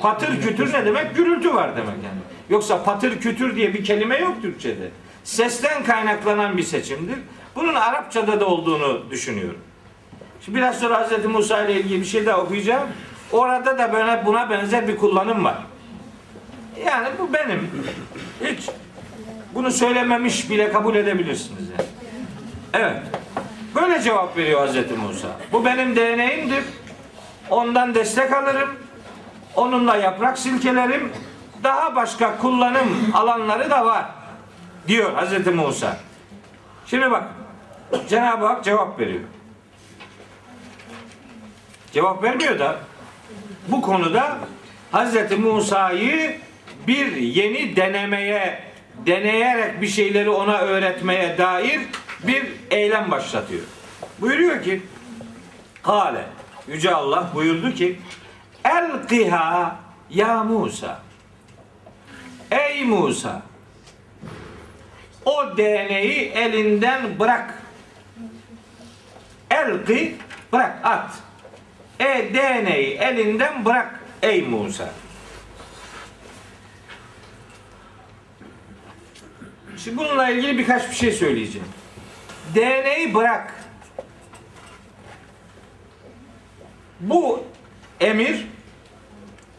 [0.00, 1.16] Patır kütür ne demek?
[1.16, 2.20] Gürültü var demek yani.
[2.50, 4.90] Yoksa patır kütür diye bir kelime yok Türkçe'de.
[5.24, 7.18] Sesten kaynaklanan bir seçimdir.
[7.56, 9.60] Bunun Arapçada da olduğunu düşünüyorum.
[10.44, 11.24] Şimdi biraz sonra Hz.
[11.24, 12.88] Musa ile ilgili bir şey daha okuyacağım.
[13.32, 15.58] Orada da böyle buna benzer bir kullanım var.
[16.86, 17.70] Yani bu benim.
[18.44, 18.68] Hiç
[19.54, 21.88] bunu söylememiş bile kabul edebilirsiniz yani.
[22.74, 22.96] Evet.
[23.74, 24.76] Böyle cevap veriyor Hz.
[24.76, 25.28] Musa.
[25.52, 26.64] Bu benim DNA'imdir.
[27.50, 28.70] Ondan destek alırım.
[29.54, 31.12] Onunla yaprak silkelerim.
[31.64, 34.04] Daha başka kullanım alanları da var.
[34.88, 35.46] Diyor Hz.
[35.46, 35.96] Musa.
[36.86, 37.24] Şimdi bak.
[38.08, 39.20] Cenab-ı Hak cevap veriyor.
[41.92, 42.76] Cevap vermiyor da
[43.68, 44.38] bu konuda
[44.92, 45.38] Hz.
[45.38, 46.40] Musa'yı
[46.86, 48.62] bir yeni denemeye,
[49.06, 51.80] deneyerek bir şeyleri ona öğretmeye dair
[52.22, 53.62] bir eylem başlatıyor.
[54.20, 54.82] Buyuruyor ki
[55.82, 56.26] Kale
[56.68, 58.00] Yüce Allah buyurdu ki
[58.64, 59.76] Elkiha
[60.10, 61.02] ya Musa
[62.50, 63.42] Ey Musa
[65.24, 67.62] o değneği elinden bırak.
[69.50, 70.16] Elki
[70.52, 71.10] bırak at.
[72.00, 74.92] E değneği elinden bırak ey Musa.
[79.76, 81.68] Şimdi bununla ilgili birkaç bir şey söyleyeceğim.
[82.54, 83.54] DNA'yı bırak.
[87.00, 87.44] Bu
[88.00, 88.46] emir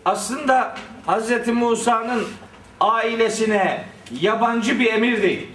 [0.06, 0.76] aslında
[1.08, 1.48] Hz.
[1.48, 2.28] Musa'nın
[2.80, 3.86] ailesine
[4.22, 5.48] yabancı bir emir değil.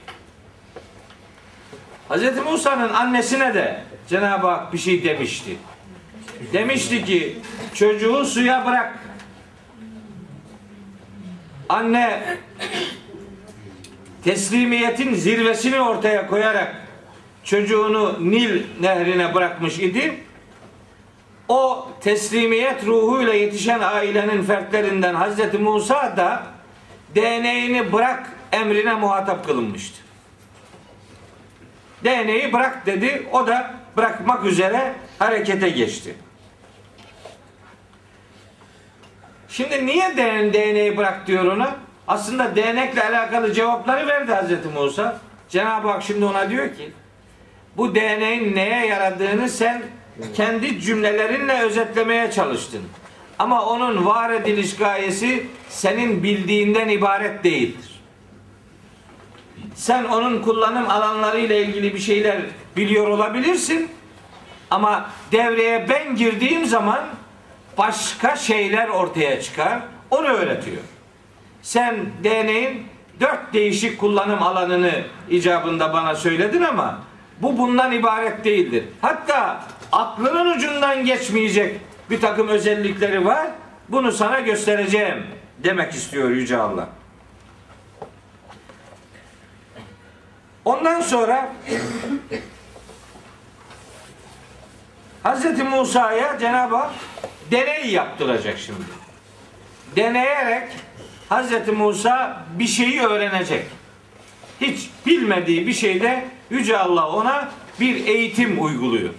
[2.10, 2.36] Hz.
[2.44, 5.56] Musa'nın annesine de Cenab-ı Hak bir şey demişti.
[6.52, 7.38] Demişti ki
[7.74, 8.98] çocuğu suya bırak.
[11.68, 12.36] Anne
[14.24, 16.88] teslimiyetin zirvesini ortaya koyarak
[17.48, 20.20] çocuğunu Nil nehrine bırakmış idi.
[21.48, 26.42] O teslimiyet ruhuyla yetişen ailenin fertlerinden Hazreti Musa da
[27.16, 30.02] DNA'ni bırak emrine muhatap kılınmıştı.
[32.04, 33.28] DNA'yı bırak dedi.
[33.32, 36.14] O da bırakmak üzere harekete geçti.
[39.48, 41.76] Şimdi niye DNA'yı bırak diyor ona?
[42.08, 45.18] Aslında değnekle alakalı cevapları verdi Hazreti Musa.
[45.48, 46.92] Cenab-ı Hak şimdi ona diyor ki
[47.78, 49.82] bu DNA'nın neye yaradığını sen
[50.34, 52.82] kendi cümlelerinle özetlemeye çalıştın.
[53.38, 58.00] Ama onun var ediliş gayesi senin bildiğinden ibaret değildir.
[59.74, 62.38] Sen onun kullanım alanları ile ilgili bir şeyler
[62.76, 63.90] biliyor olabilirsin.
[64.70, 67.00] Ama devreye ben girdiğim zaman
[67.78, 69.78] başka şeyler ortaya çıkar.
[70.10, 70.82] Onu öğretiyor.
[71.62, 72.74] Sen DNA'nın
[73.20, 74.92] dört değişik kullanım alanını
[75.30, 76.98] icabında bana söyledin ama
[77.42, 78.85] bu bundan ibaret değildir.
[79.01, 83.46] Hatta aklının ucundan geçmeyecek bir takım özellikleri var.
[83.88, 85.27] Bunu sana göstereceğim
[85.59, 86.88] demek istiyor Yüce Allah.
[90.64, 91.53] Ondan sonra
[95.24, 95.59] Hz.
[95.59, 96.90] Musa'ya Cenab-ı Hak
[97.51, 98.81] deney yaptıracak şimdi.
[99.96, 100.68] Deneyerek
[101.31, 101.68] Hz.
[101.68, 103.66] Musa bir şeyi öğrenecek.
[104.60, 107.48] Hiç bilmediği bir şeyde Yüce Allah ona
[107.80, 109.10] bir eğitim uyguluyor.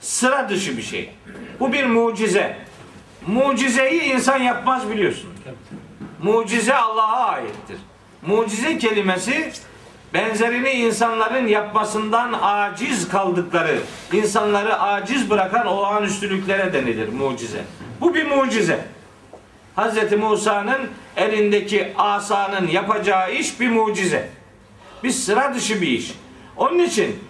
[0.00, 1.10] Sıra dışı bir şey.
[1.60, 2.56] Bu bir mucize.
[3.26, 5.30] Mucizeyi insan yapmaz biliyorsun.
[6.22, 7.76] Mucize Allah'a aittir.
[8.26, 9.52] Mucize kelimesi
[10.14, 13.78] benzerini insanların yapmasından aciz kaldıkları,
[14.12, 17.64] insanları aciz bırakan olağanüstülüklere denilir mucize.
[18.00, 18.84] Bu bir mucize.
[19.76, 20.12] Hz.
[20.12, 24.37] Musa'nın elindeki asanın yapacağı iş bir mucize.
[25.04, 26.14] Bir sıra dışı bir iş.
[26.56, 27.24] Onun için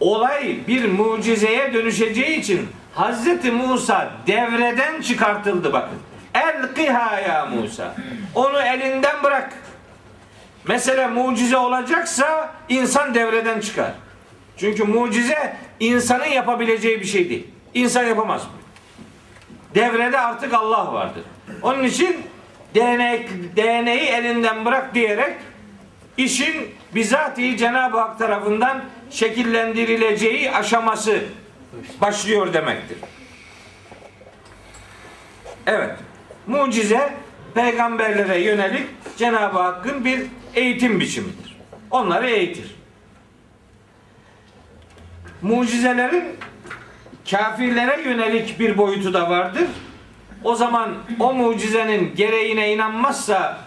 [0.00, 3.44] olay bir mucizeye dönüşeceği için Hz.
[3.52, 5.98] Musa devreden çıkartıldı bakın.
[6.34, 7.94] Elkiha ya Musa.
[8.34, 9.52] Onu elinden bırak.
[10.68, 13.92] Mesele mucize olacaksa insan devreden çıkar.
[14.56, 17.46] Çünkü mucize insanın yapabileceği bir şey değil.
[17.74, 18.42] İnsan yapamaz.
[19.74, 21.22] Devrede artık Allah vardır.
[21.62, 22.16] Onun için
[22.74, 23.16] DNA,
[23.56, 25.36] DNA'yı elinden bırak diyerek
[26.16, 31.22] işin bizatihi Cenab-ı Hak tarafından şekillendirileceği aşaması
[32.00, 32.98] başlıyor demektir.
[35.66, 35.96] Evet.
[36.46, 37.14] Mucize
[37.54, 40.22] peygamberlere yönelik Cenab-ı Hakk'ın bir
[40.54, 41.56] eğitim biçimidir.
[41.90, 42.74] Onları eğitir.
[45.42, 46.24] Mucizelerin
[47.30, 49.68] kafirlere yönelik bir boyutu da vardır.
[50.44, 53.58] O zaman o mucizenin gereğine inanmazsa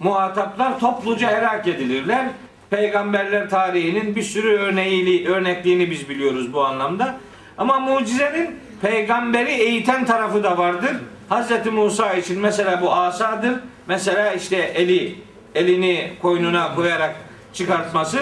[0.00, 2.26] muhataplar topluca helak edilirler.
[2.70, 7.16] Peygamberler tarihinin bir sürü örneğini, örnekliğini biz biliyoruz bu anlamda.
[7.58, 8.50] Ama mucizenin
[8.82, 10.96] peygamberi eğiten tarafı da vardır.
[11.30, 11.72] Hz.
[11.72, 13.54] Musa için mesela bu asadır.
[13.86, 15.14] Mesela işte eli
[15.54, 17.16] elini koynuna koyarak
[17.52, 18.18] çıkartması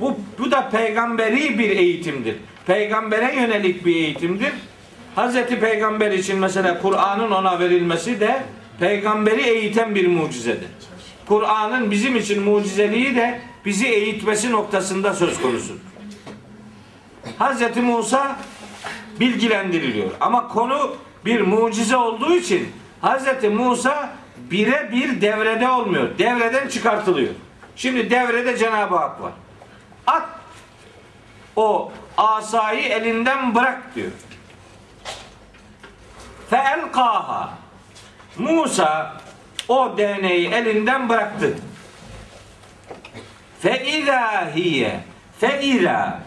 [0.00, 2.36] bu bu da peygamberi bir eğitimdir.
[2.66, 4.52] Peygambere yönelik bir eğitimdir.
[5.14, 8.42] Hazreti Peygamber için mesela Kur'an'ın ona verilmesi de
[8.80, 10.68] peygamberi eğiten bir mucizedir.
[11.30, 15.76] Kur'an'ın bizim için mucizeliği de bizi eğitmesi noktasında söz konusu.
[17.38, 18.36] Hazreti Musa
[19.20, 20.10] bilgilendiriliyor.
[20.20, 26.18] Ama konu bir mucize olduğu için Hazreti Musa birebir devrede olmuyor.
[26.18, 27.34] Devreden çıkartılıyor.
[27.76, 29.32] Şimdi devrede Cenab-ı Hak var.
[30.06, 30.28] At
[31.56, 34.10] o asayı elinden bırak diyor.
[36.50, 37.50] Feelkaha
[38.38, 39.20] Musa
[39.70, 41.54] o değneği elinden bıraktı.
[43.60, 45.00] Fe izâ hiye
[45.40, 46.20] fe izâ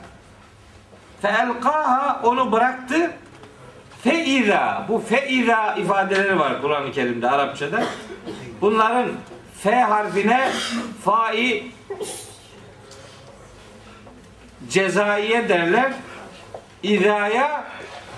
[1.23, 3.11] Feelkaha onu bıraktı.
[4.03, 7.83] Feiza bu feiza ifadeleri var Kur'an-ı Kerim'de Arapçada.
[8.61, 9.11] Bunların
[9.63, 10.49] F harfine
[11.05, 11.71] fai
[14.69, 15.93] cezaiye derler.
[16.83, 17.63] İzaya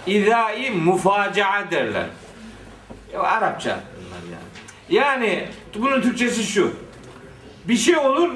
[0.08, 2.06] izai mufacaa derler.
[3.18, 3.80] Arapça
[4.90, 5.48] yani.
[5.76, 6.74] Bunun Türkçesi şu.
[7.68, 8.30] Bir şey olur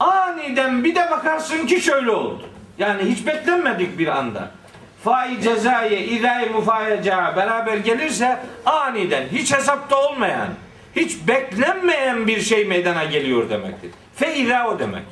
[0.00, 2.48] aniden bir de bakarsın ki şöyle oldu.
[2.78, 4.50] Yani hiç beklenmedik bir anda.
[5.04, 10.48] Fai cezaya izai mufaca'a beraber gelirse aniden hiç hesapta olmayan
[10.96, 13.90] hiç beklenmeyen bir şey meydana geliyor demektir.
[14.14, 15.02] Feiza o demek.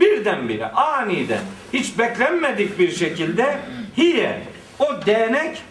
[0.00, 1.40] Birdenbire, aniden,
[1.72, 3.58] hiç beklenmedik bir şekilde
[3.96, 4.40] hiye,
[4.78, 5.62] o değnek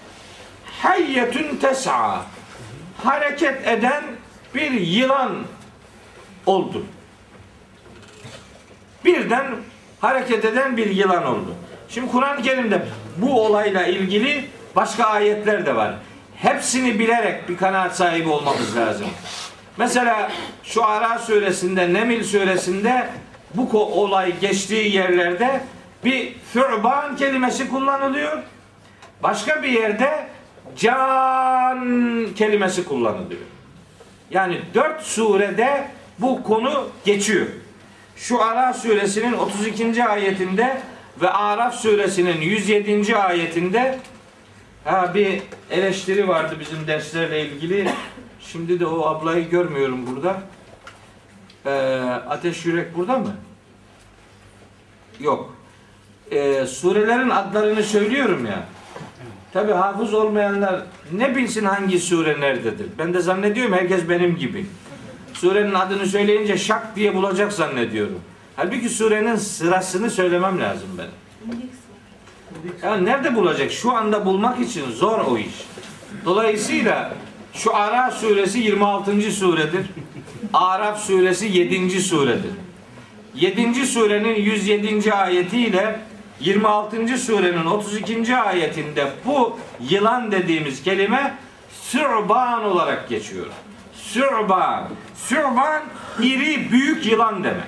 [0.81, 2.21] hayyetün tes'a
[3.03, 4.03] hareket eden
[4.55, 5.31] bir yılan
[6.45, 6.85] oldu.
[9.05, 9.45] Birden
[9.99, 11.55] hareket eden bir yılan oldu.
[11.89, 12.85] Şimdi Kur'an-ı Kerim'de
[13.17, 15.95] bu olayla ilgili başka ayetler de var.
[16.35, 19.07] Hepsini bilerek bir kanaat sahibi olmamız lazım.
[19.77, 20.31] Mesela
[20.63, 23.09] şu Ara suresinde, Nemil suresinde
[23.53, 25.61] bu olay geçtiği yerlerde
[26.03, 28.43] bir fü'ban kelimesi kullanılıyor.
[29.23, 30.27] Başka bir yerde
[30.75, 31.79] can
[32.35, 33.41] kelimesi kullanılıyor.
[34.31, 35.87] Yani dört surede
[36.19, 37.45] bu konu geçiyor.
[38.15, 40.03] Şu Ara suresinin 32.
[40.05, 40.81] ayetinde
[41.21, 43.17] ve Araf suresinin 107.
[43.17, 43.99] ayetinde
[44.83, 45.41] ha bir
[45.71, 47.89] eleştiri vardı bizim derslerle ilgili.
[48.39, 50.41] Şimdi de o ablayı görmüyorum burada.
[51.65, 51.69] Ee,
[52.29, 53.35] Ateş Yürek burada mı?
[55.19, 55.55] Yok.
[56.31, 58.65] Ee, surelerin adlarını söylüyorum ya.
[59.57, 60.81] Tabi hafız olmayanlar
[61.11, 62.87] ne bilsin hangi sure nerededir.
[62.97, 64.65] Ben de zannediyorum herkes benim gibi.
[65.33, 68.19] Surenin adını söyleyince şak diye bulacak zannediyorum.
[68.55, 71.07] Halbuki surenin sırasını söylemem lazım ben.
[72.87, 73.71] Ya nerede bulacak?
[73.71, 75.65] Şu anda bulmak için zor o iş.
[76.25, 77.13] Dolayısıyla
[77.53, 79.31] şu Ara suresi 26.
[79.31, 79.85] suredir.
[80.53, 82.01] Araf suresi 7.
[82.01, 82.51] suredir.
[83.35, 83.85] 7.
[83.85, 85.13] surenin 107.
[85.13, 85.99] ayetiyle
[86.39, 87.17] 26.
[87.17, 88.35] surenin 32.
[88.35, 89.59] ayetinde bu
[89.89, 91.33] yılan dediğimiz kelime
[91.81, 93.45] sürban olarak geçiyor.
[93.93, 94.89] Sürban.
[95.15, 95.83] Sürban
[96.21, 97.63] iri büyük yılan demek.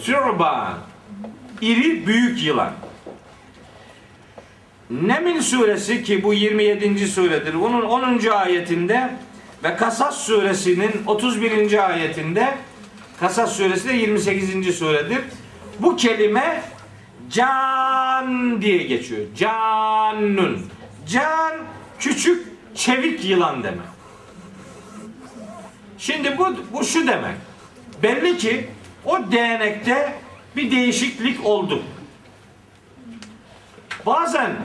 [0.00, 0.74] Sürban.
[1.60, 2.72] İri büyük yılan.
[4.90, 7.06] Neml suresi ki bu 27.
[7.06, 7.60] suredir.
[7.60, 8.26] Bunun 10.
[8.26, 9.10] ayetinde
[9.64, 11.88] ve Kasas suresinin 31.
[11.90, 12.54] ayetinde
[13.20, 14.78] Kasas suresi de 28.
[14.78, 15.20] suredir.
[15.78, 16.62] Bu kelime
[17.30, 19.26] can diye geçiyor.
[19.36, 20.66] Canun.
[21.08, 21.52] Can
[21.98, 23.86] küçük çevik yılan demek.
[25.98, 27.34] Şimdi bu, bu şu demek.
[28.02, 28.70] Belli ki
[29.04, 30.14] o değnekte
[30.56, 31.82] bir değişiklik oldu.
[34.06, 34.56] Bazen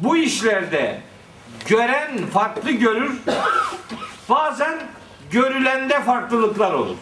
[0.00, 1.00] bu işlerde
[1.66, 3.12] gören farklı görür,
[4.28, 4.78] bazen
[5.30, 6.96] görülende farklılıklar olur.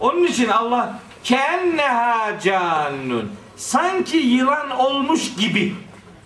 [0.00, 5.74] Onun için Allah kenneha cannun sanki yılan olmuş gibi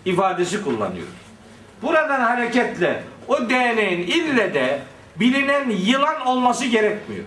[0.05, 1.07] ifadesi kullanıyor.
[1.83, 4.81] Buradan hareketle o değneğin ille de
[5.17, 7.25] bilinen yılan olması gerekmiyor.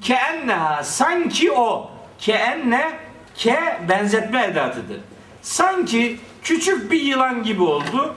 [0.00, 2.92] Keenneha sanki o keenne
[3.34, 5.00] ke benzetme edatıdır.
[5.42, 8.14] Sanki küçük bir yılan gibi oldu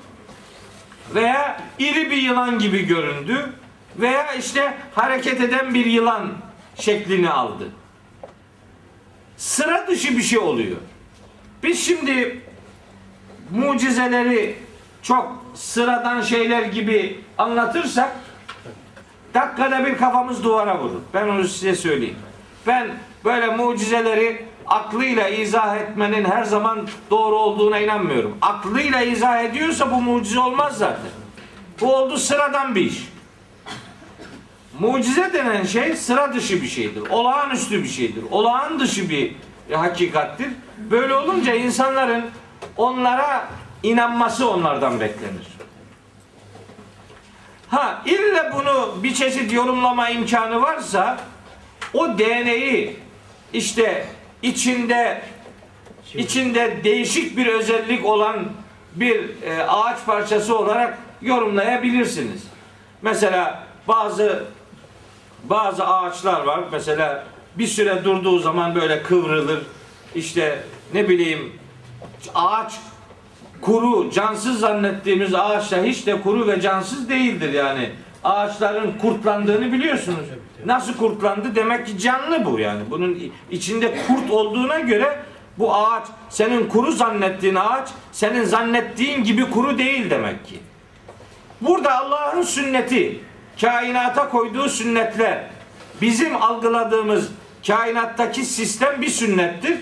[1.16, 3.54] veya iri bir yılan gibi göründü
[3.98, 6.34] veya işte hareket eden bir yılan
[6.76, 7.72] şeklini aldı.
[9.38, 10.78] Sıra dışı bir şey oluyor.
[11.64, 12.42] Biz şimdi
[13.52, 14.56] mucizeleri
[15.02, 18.16] çok sıradan şeyler gibi anlatırsak
[19.34, 21.02] dakikada bir kafamız duvara vurur.
[21.14, 22.18] Ben onu size söyleyeyim.
[22.68, 22.88] Ben
[23.26, 28.38] böyle mucizeleri aklıyla izah etmenin her zaman doğru olduğuna inanmıyorum.
[28.42, 31.12] Aklıyla izah ediyorsa bu mucize olmaz zaten.
[31.82, 33.08] Bu oldu sıradan bir iş.
[34.80, 37.02] Mucize denen şey sıra dışı bir şeydir.
[37.10, 38.24] Olağanüstü bir şeydir.
[38.32, 39.36] Olağan dışı bir
[39.72, 40.48] hakikattir.
[40.78, 42.26] Böyle olunca insanların
[42.78, 43.48] onlara
[43.84, 45.48] inanması onlardan beklenir.
[47.68, 51.18] Ha illa bunu bir çeşit yorumlama imkanı varsa
[51.94, 52.96] o DNA'yı
[53.54, 54.06] işte
[54.42, 55.22] içinde
[56.14, 58.46] içinde değişik bir özellik olan
[58.96, 62.44] bir e, ağaç parçası olarak yorumlayabilirsiniz.
[63.02, 64.44] Mesela bazı
[65.44, 66.60] bazı ağaçlar var.
[66.72, 67.24] Mesela
[67.58, 69.60] bir süre durduğu zaman böyle kıvrılır.
[70.16, 70.60] İşte
[70.94, 71.54] ne bileyim
[72.36, 72.74] ağaç
[73.62, 77.90] kuru, cansız zannettiğimiz ağaçlar hiç de kuru ve cansız değildir yani.
[78.24, 80.26] Ağaçların kurtlandığını biliyorsunuz.
[80.66, 81.56] Nasıl kurtlandı?
[81.56, 82.82] Demek ki canlı bu yani.
[82.90, 85.20] Bunun içinde kurt olduğuna göre
[85.58, 90.60] bu ağaç senin kuru zannettiğin ağaç senin zannettiğin gibi kuru değil demek ki.
[91.62, 93.20] Burada Allah'ın sünneti,
[93.62, 95.44] kainata koyduğu sünnetler,
[96.02, 97.30] bizim algıladığımız
[97.68, 99.78] kainattaki sistem bir sünnettir.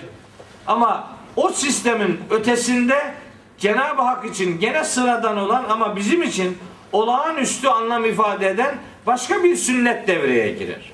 [0.66, 3.14] Ama o sistemin ötesinde
[3.58, 6.58] Cenab-ı Hak için gene sıradan olan ama bizim için
[6.92, 8.74] olağanüstü anlam ifade eden
[9.06, 10.92] başka bir sünnet devreye girer.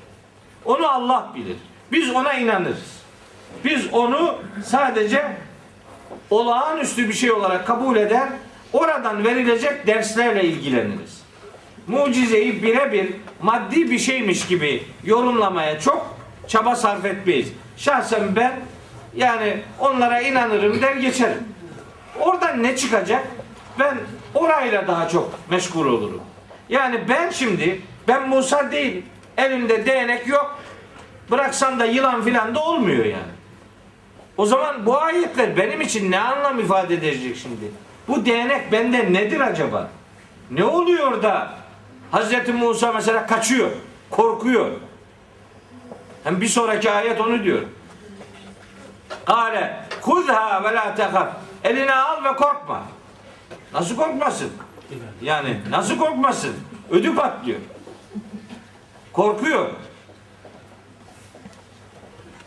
[0.65, 1.57] Onu Allah bilir.
[1.93, 3.03] Biz ona inanırız.
[3.65, 5.37] Biz onu sadece
[6.31, 8.29] olağanüstü bir şey olarak kabul eder,
[8.73, 11.22] oradan verilecek derslerle ilgileniriz.
[11.87, 13.07] Mucizeyi birebir
[13.43, 16.17] maddi bir şeymiş gibi yorumlamaya çok
[16.49, 17.53] çaba sarf etmeyiz.
[17.77, 18.53] Şahsen ben
[19.17, 21.43] yani onlara inanırım der geçerim.
[22.21, 23.27] Oradan ne çıkacak?
[23.79, 23.99] Ben
[24.35, 26.21] orayla daha çok meşgul olurum.
[26.69, 29.05] Yani ben şimdi ben Musa değilim.
[29.37, 30.59] Elimde değnek yok.
[31.31, 33.33] Bıraksan da yılan filan da olmuyor yani.
[34.37, 37.65] O zaman bu ayetler benim için ne anlam ifade edecek şimdi?
[38.09, 39.91] Bu değnek bende nedir acaba?
[40.51, 41.55] Ne oluyor da
[42.13, 43.71] Hazreti Musa mesela kaçıyor,
[44.11, 44.71] korkuyor.
[46.25, 47.63] Hem bir sonraki ayet onu diyor.
[49.25, 51.29] Kale kuzha ve la tehaf.
[51.65, 52.83] Eline al ve korkma.
[53.73, 54.51] Nasıl korkmasın?
[55.23, 56.55] Yani nasıl korkmasın?
[56.91, 57.59] Ödü patlıyor.
[59.13, 59.71] Korkuyor.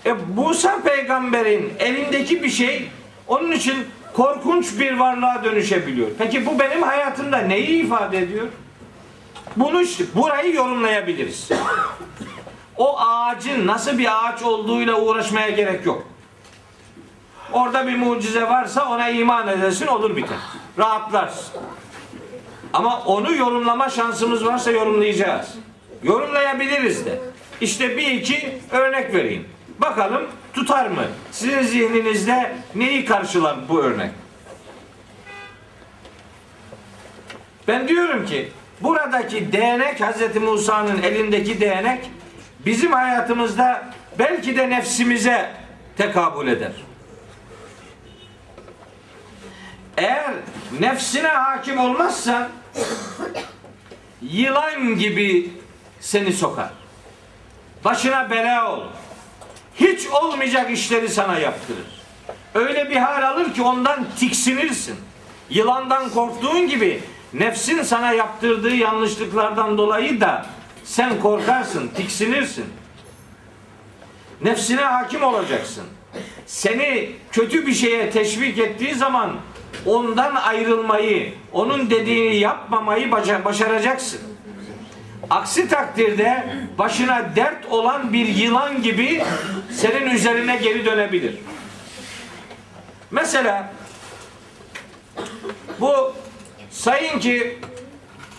[0.05, 2.89] E Musa peygamberin elindeki bir şey
[3.27, 6.07] onun için korkunç bir varlığa dönüşebiliyor.
[6.17, 8.47] Peki bu benim hayatımda neyi ifade ediyor?
[9.55, 9.83] Bunu
[10.15, 11.49] burayı yorumlayabiliriz.
[12.77, 16.07] O ağacın nasıl bir ağaç olduğuyla uğraşmaya gerek yok.
[17.53, 20.37] Orada bir mucize varsa ona iman edersin olur biter.
[20.77, 21.61] Rahatlarsın.
[22.73, 25.47] Ama onu yorumlama şansımız varsa yorumlayacağız.
[26.03, 27.19] Yorumlayabiliriz de.
[27.61, 29.49] İşte bir iki örnek vereyim.
[29.79, 31.03] Bakalım tutar mı?
[31.31, 34.11] Sizin zihninizde neyi karşılar bu örnek?
[37.67, 38.51] Ben diyorum ki
[38.81, 40.35] buradaki değnek Hz.
[40.35, 42.11] Musa'nın elindeki değnek
[42.65, 43.83] bizim hayatımızda
[44.19, 45.51] belki de nefsimize
[45.97, 46.71] tekabül eder.
[49.97, 50.33] Eğer
[50.79, 52.47] nefsine hakim olmazsan
[54.21, 55.49] yılan gibi
[55.99, 56.69] seni sokar.
[57.85, 58.91] Başına bela olur.
[59.75, 62.01] Hiç olmayacak işleri sana yaptırır.
[62.55, 64.95] Öyle bir hal alır ki ondan tiksinirsin.
[65.49, 67.03] Yılandan korktuğun gibi
[67.39, 70.45] nefsin sana yaptırdığı yanlışlıklardan dolayı da
[70.83, 72.65] sen korkarsın, tiksinirsin.
[74.41, 75.83] Nefsine hakim olacaksın.
[76.45, 79.35] Seni kötü bir şeye teşvik ettiği zaman
[79.85, 84.21] ondan ayrılmayı, onun dediğini yapmamayı başa- başaracaksın.
[85.29, 89.23] Aksi takdirde başına dert olan bir yılan gibi
[89.71, 91.35] senin üzerine geri dönebilir.
[93.11, 93.73] Mesela
[95.79, 96.13] bu
[96.75, 97.59] sayın ki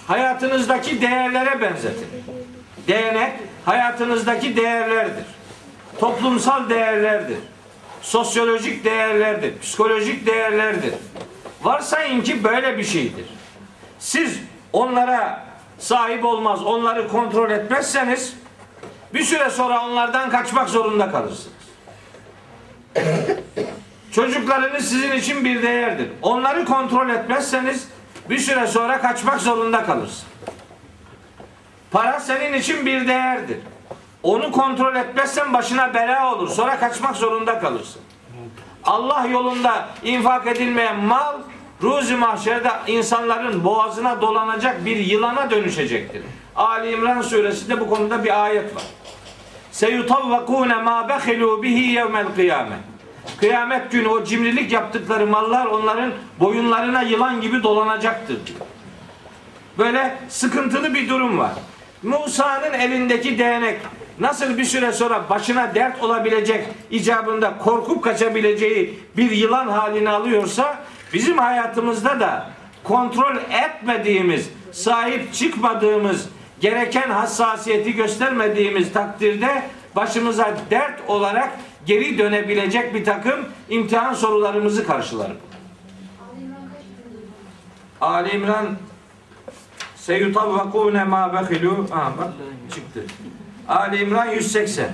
[0.06, 2.06] hayatınızdaki değerlere benzetin.
[2.88, 3.32] Değnek
[3.64, 5.24] hayatınızdaki değerlerdir.
[6.00, 7.38] Toplumsal değerlerdir.
[8.02, 9.58] Sosyolojik değerlerdir.
[9.60, 10.94] Psikolojik değerlerdir.
[11.62, 13.26] Varsayın ki böyle bir şeydir.
[13.98, 14.38] Siz
[14.72, 15.46] onlara
[15.78, 18.36] sahip olmaz, onları kontrol etmezseniz
[19.14, 21.56] bir süre sonra onlardan kaçmak zorunda kalırsınız.
[24.12, 26.08] Çocuklarınız sizin için bir değerdir.
[26.22, 27.88] Onları kontrol etmezseniz
[28.30, 30.28] bir süre sonra kaçmak zorunda kalırsın.
[31.90, 33.58] Para senin için bir değerdir.
[34.22, 36.48] Onu kontrol etmezsen başına bela olur.
[36.48, 38.02] Sonra kaçmak zorunda kalırsın.
[38.84, 41.34] Allah yolunda infak edilmeyen mal
[41.82, 46.22] ruzi mahşerde insanların boğazına dolanacak bir yılana dönüşecektir.
[46.56, 48.82] Ali İmran suresinde bu konuda bir ayet var.
[49.70, 52.78] Seyutavvakune ma behilu bihi yevmel kıyamet.
[53.40, 58.38] Kıyamet günü o cimrilik yaptıkları mallar onların boyunlarına yılan gibi dolanacaktır.
[59.78, 61.52] Böyle sıkıntılı bir durum var.
[62.02, 63.80] Musa'nın elindeki değnek
[64.20, 70.78] nasıl bir süre sonra başına dert olabilecek icabında korkup kaçabileceği bir yılan halini alıyorsa
[71.12, 72.50] bizim hayatımızda da
[72.84, 76.28] kontrol etmediğimiz, sahip çıkmadığımız,
[76.60, 79.62] gereken hassasiyeti göstermediğimiz takdirde
[79.96, 81.50] başımıza dert olarak
[81.86, 85.32] geri dönebilecek bir takım imtihan sorularımızı karşılar.
[88.00, 88.66] Ali İmran
[89.96, 92.28] Seyutavvakune ma behilu Aha bak
[92.74, 93.04] çıktı.
[93.68, 94.86] Ali İmran 180.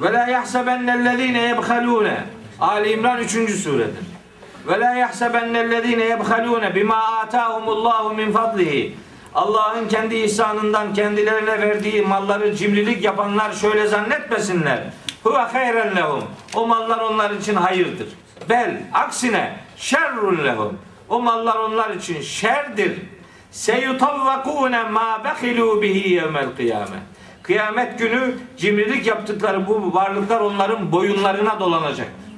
[0.00, 2.24] Ve la yahsebennellezine yebhalune
[2.60, 3.30] Ali İmran 3.
[3.62, 4.04] suredir.
[4.68, 8.96] Ve la yahsebennellezine yebhalune bima atahumullahu min fadlihi
[9.34, 14.80] Allah'ın kendi ihsanından kendilerine verdiği malları cimrilik yapanlar şöyle zannetmesinler.
[15.22, 16.24] Huve hayren lehum.
[16.54, 18.08] O mallar onlar için hayırdır.
[18.48, 20.78] Bel aksine şerrun lehum.
[21.08, 22.98] O mallar onlar için şerdir.
[23.50, 27.00] Seyutavvakune ma behilu bihi yevmel kıyamet.
[27.42, 32.30] Kıyamet günü cimrilik yaptıkları bu varlıklar onların boyunlarına dolanacaktır.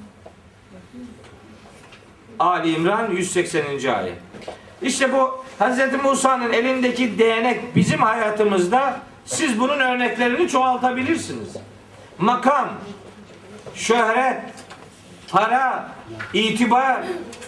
[2.38, 3.64] Ali İmran 180.
[3.94, 4.18] ayet.
[4.82, 6.02] İşte bu Hz.
[6.04, 11.56] Musa'nın elindeki değnek bizim hayatımızda siz bunun örneklerini çoğaltabilirsiniz.
[12.22, 12.68] Makam,
[13.74, 14.40] şöhret,
[15.30, 15.88] para,
[16.34, 17.00] itibar,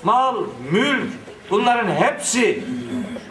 [0.04, 0.36] mal,
[0.70, 1.12] mülk
[1.50, 2.64] bunların hepsi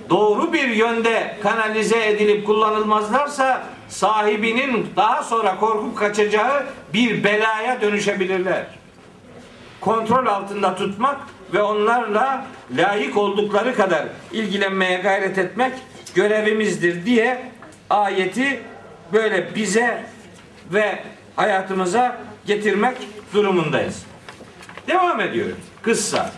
[0.10, 8.66] doğru bir yönde kanalize edilip kullanılmazlarsa sahibinin daha sonra korkup kaçacağı bir belaya dönüşebilirler.
[9.82, 11.18] Kontrol altında tutmak
[11.54, 12.46] ve onlarla
[12.78, 15.74] layık oldukları kadar ilgilenmeye gayret etmek
[16.16, 17.52] görevimizdir diye
[17.90, 18.62] ayeti
[19.14, 20.04] böyle bize
[20.74, 21.04] ve
[21.36, 22.98] hayatımıza getirmek
[23.34, 24.06] durumundayız.
[24.88, 25.58] Devam ediyorum.
[25.82, 26.32] Kıssa.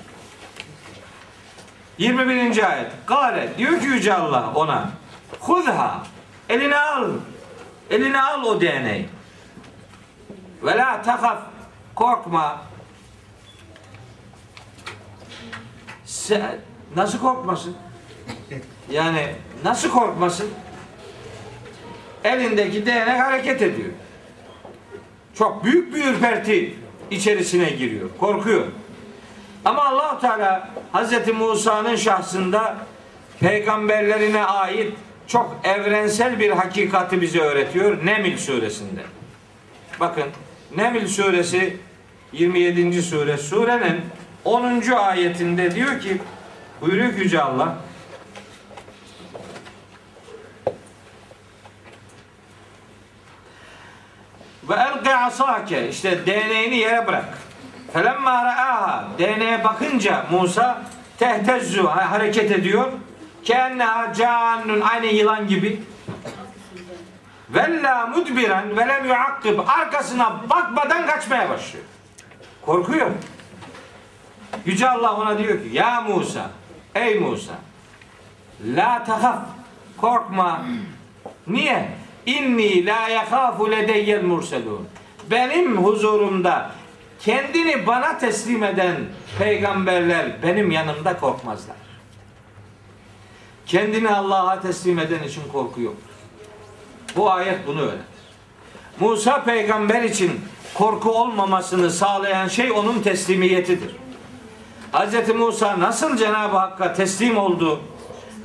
[1.98, 2.72] 21.
[2.72, 2.92] ayet.
[3.08, 4.90] Gale diyor ki Yüce Allah ona
[5.40, 6.04] Hudha
[6.50, 7.10] eline al.
[7.90, 9.10] Eline al o değneği.
[10.64, 11.38] Ve la takaf
[11.96, 12.62] korkma.
[16.06, 16.58] Sen,
[16.96, 17.76] nasıl korkmasın?
[18.90, 20.50] Yani nasıl korkmasın?
[22.24, 23.90] Elindeki değnek hareket ediyor.
[25.38, 26.76] Çok büyük bir ürperti
[27.12, 28.10] içerisine giriyor.
[28.20, 28.64] Korkuyor.
[29.66, 31.28] Ama allah Teala Hz.
[31.34, 32.76] Musa'nın şahsında
[33.40, 34.94] peygamberlerine ait
[35.28, 39.02] çok evrensel bir hakikati bize öğretiyor Neml suresinde.
[40.00, 40.24] Bakın
[40.78, 41.78] Neml suresi
[42.34, 43.02] 27.
[43.02, 44.02] sure surenin
[44.46, 44.82] 10.
[44.92, 46.18] ayetinde diyor ki
[46.82, 47.78] buyuruyor Yüce Allah
[54.70, 57.38] ve elqi asake işte değneğini yere bırak.
[57.94, 60.82] Felemma ra'aha değneğe bakınca Musa
[61.18, 62.92] tehtezzu ha- hareket ediyor.
[63.44, 65.82] Kenneha cannun aynı yılan gibi.
[67.50, 69.60] Vella mudbiren ve lem yuakkib.
[69.68, 71.86] Arkasına bakmadan kaçmaya başlıyor.
[72.62, 73.12] Korkuyor.
[74.66, 76.50] Yüce Allah ona diyor ki ya Musa
[76.96, 77.54] ey Musa
[78.66, 79.40] la tahaf
[79.98, 80.62] korkma
[81.48, 81.90] niye
[82.26, 84.88] inni la yakhafu ledeyyel murselun.
[85.32, 86.72] Benim huzurumda
[87.20, 88.96] kendini bana teslim eden
[89.40, 91.76] peygamberler benim yanımda korkmazlar.
[93.66, 95.96] Kendini Allah'a teslim eden için korku yok.
[97.16, 98.06] Bu ayet bunu öğretir.
[99.00, 100.32] Musa peygamber için
[100.74, 103.96] korku olmamasını sağlayan şey onun teslimiyetidir.
[104.94, 105.36] Hz.
[105.36, 107.80] Musa nasıl Cenab-ı Hakk'a teslim oldu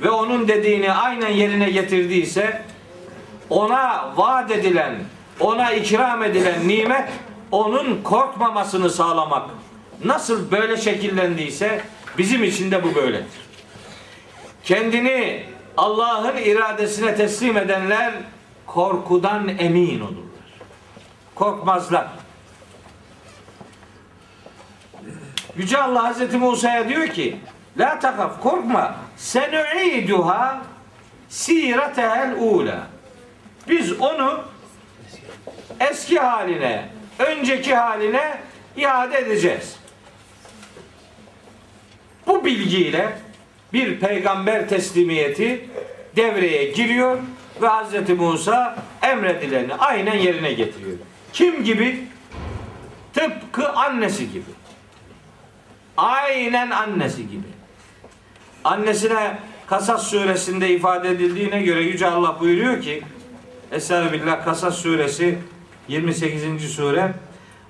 [0.01, 2.61] ve onun dediğini aynen yerine getirdiyse
[3.51, 4.95] ona vaat edilen,
[5.39, 7.09] ona ikram edilen nimet
[7.51, 9.49] onun korkmamasını sağlamak
[10.03, 11.81] nasıl böyle şekillendiyse
[12.17, 13.41] bizim için de bu böyledir.
[14.63, 15.43] Kendini
[15.77, 18.13] Allah'ın iradesine teslim edenler
[18.65, 20.21] korkudan emin olurlar.
[21.35, 22.07] Korkmazlar.
[25.57, 27.37] Yüce Allah Hazreti Musa'ya diyor ki
[27.77, 30.61] La takaf korkma senu'iduha
[31.29, 32.90] siretehel ula
[33.71, 34.43] biz onu
[35.79, 38.39] eski haline önceki haline
[38.77, 39.75] iade edeceğiz.
[42.27, 43.17] Bu bilgiyle
[43.73, 45.69] bir peygamber teslimiyeti
[46.15, 47.17] devreye giriyor
[47.61, 48.09] ve Hz.
[48.09, 50.97] Musa emredileni aynen yerine getiriyor.
[51.33, 52.07] Kim gibi?
[53.13, 54.51] Tıpkı annesi gibi.
[55.97, 57.47] Aynen annesi gibi.
[58.63, 63.03] Annesine Kasas suresinde ifade edildiğine göre Yüce Allah buyuruyor ki
[63.71, 65.37] Estağfirullah Kasas suresi
[65.87, 66.73] 28.
[66.75, 67.13] sure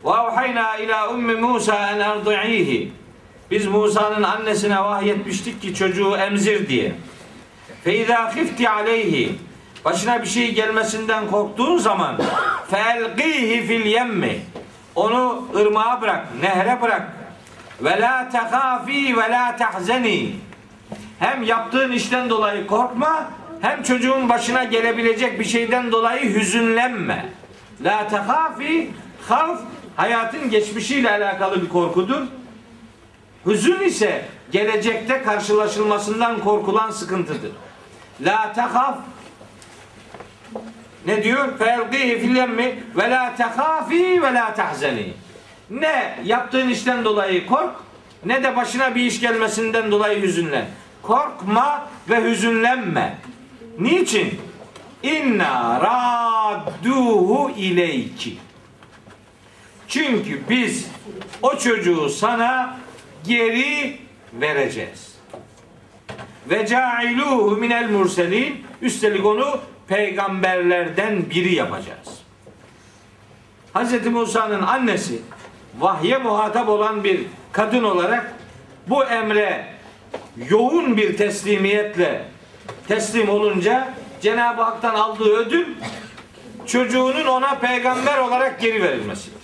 [0.05, 2.91] ve avhayna ila ummi Musa en erdi'ihi
[3.51, 6.91] biz Musa'nın annesine vahyetmiştik ki çocuğu emzir diye.
[7.83, 9.35] Fe izâ khifti aleyhi
[9.85, 12.17] başına bir şey gelmesinden korktuğun zaman
[12.71, 14.39] felqihi fil yemmi
[14.95, 17.11] onu ırmağa bırak, nehre bırak.
[17.81, 20.35] Ve la tehafi ve la tahzeni
[21.19, 27.25] hem yaptığın işten dolayı korkma hem çocuğun başına gelebilecek bir şeyden dolayı hüzünlenme.
[27.83, 28.91] La tehafi
[29.29, 29.59] havf
[29.95, 32.21] hayatın geçmişiyle alakalı bir korkudur.
[33.45, 37.51] Hüzün ise gelecekte karşılaşılmasından korkulan sıkıntıdır.
[38.21, 38.97] La tehaf
[41.05, 41.57] ne diyor?
[41.57, 45.13] Ferdihi fil yemmi ve la tehafi ve la tahzeni.
[45.69, 47.75] Ne yaptığın işten dolayı kork
[48.25, 50.65] ne de başına bir iş gelmesinden dolayı hüzünlen.
[51.01, 53.17] Korkma ve hüzünlenme.
[53.81, 54.39] Niçin?
[55.03, 58.37] İnna radduhu ileyki.
[59.87, 60.87] Çünkü biz
[61.41, 62.77] o çocuğu sana
[63.27, 63.97] geri
[64.33, 65.15] vereceğiz.
[66.49, 68.65] Ve cailuhu minel murselin.
[68.81, 72.21] Üstelik onu peygamberlerden biri yapacağız.
[73.73, 74.05] Hz.
[74.05, 75.21] Musa'nın annesi
[75.79, 77.21] vahye muhatap olan bir
[77.51, 78.33] kadın olarak
[78.87, 79.67] bu emre
[80.49, 82.30] yoğun bir teslimiyetle
[82.87, 85.65] teslim olunca Cenab-ı Hak'tan aldığı ödül
[86.65, 89.41] çocuğunun ona peygamber olarak geri verilmesidir.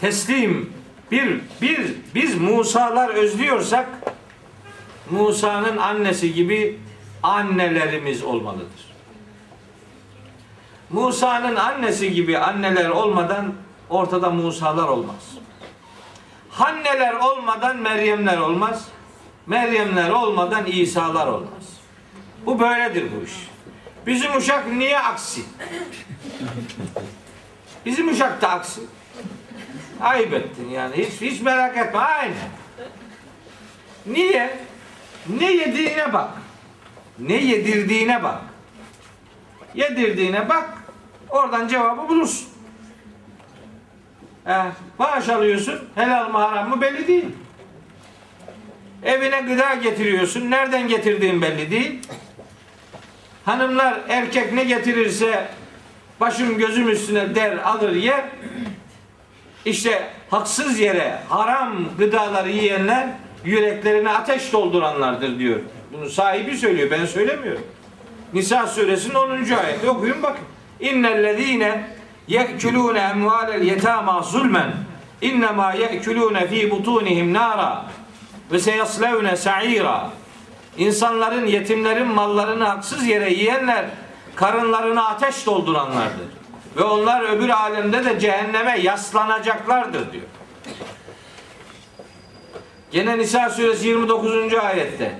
[0.00, 0.72] Teslim
[1.10, 3.88] bir bir biz Musa'lar özlüyorsak
[5.10, 6.78] Musa'nın annesi gibi
[7.22, 8.86] annelerimiz olmalıdır.
[10.90, 13.54] Musa'nın annesi gibi anneler olmadan
[13.90, 15.34] ortada Musa'lar olmaz.
[16.50, 18.88] Hanneler olmadan Meryemler olmaz.
[19.46, 21.76] Meryemler olmadan İsa'lar olmaz.
[22.46, 23.32] Bu böyledir bu iş.
[24.06, 25.42] Bizim uşak niye aksi?
[27.86, 28.80] Bizim uşak da aksi.
[30.00, 30.96] Ayıp ettin yani.
[30.96, 32.00] Hiç, hiç merak etme.
[32.00, 32.34] Aynı.
[34.06, 34.58] Niye?
[35.28, 36.30] Ne yediğine bak.
[37.18, 38.40] Ne yedirdiğine bak.
[39.74, 40.70] Yedirdiğine bak.
[41.28, 42.48] Oradan cevabı bulursun.
[44.44, 44.62] He,
[44.98, 45.88] maaş alıyorsun.
[45.94, 47.26] Helal mı haram mı belli değil.
[49.04, 50.50] Evine gıda getiriyorsun.
[50.50, 52.00] Nereden getirdiğin belli değil.
[53.44, 55.48] Hanımlar erkek ne getirirse
[56.20, 58.24] başım gözüm üstüne der alır yer.
[59.64, 63.08] İşte haksız yere haram gıdaları yiyenler
[63.44, 65.60] yüreklerine ateş dolduranlardır diyor.
[65.92, 66.90] Bunu sahibi söylüyor.
[66.90, 67.62] Ben söylemiyorum.
[68.32, 69.30] Nisa suresinin 10.
[69.30, 70.44] ayeti okuyun bakın.
[70.80, 71.84] İnnellezîne
[72.28, 74.72] ye'kulûne emvâlel yetâmâ zulmen
[75.20, 77.86] innemâ ye'kulûne fî butûnihim nâra
[78.52, 80.10] ve seyaslevne sa'îrâ
[80.78, 83.84] İnsanların, yetimlerin mallarını haksız yere yiyenler
[84.34, 86.26] karınlarına ateş dolduranlardır.
[86.76, 90.24] Ve onlar öbür alemde de cehenneme yaslanacaklardır diyor.
[92.90, 94.54] Gene Nisa suresi 29.
[94.54, 95.18] ayette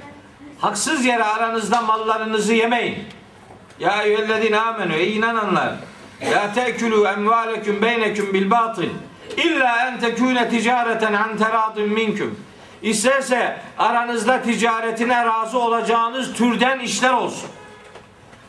[0.61, 2.99] haksız yere aranızda mallarınızı yemeyin.
[3.81, 5.75] Ya eyyühellezine amenu ey inananlar
[6.33, 8.83] La te'külü emvaleküm beyneküm bil batıl
[9.37, 12.39] İlla en tekûne ticareten an teradin minküm
[12.83, 17.51] İsterse aranızda ticaretine razı olacağınız türden işler olsun.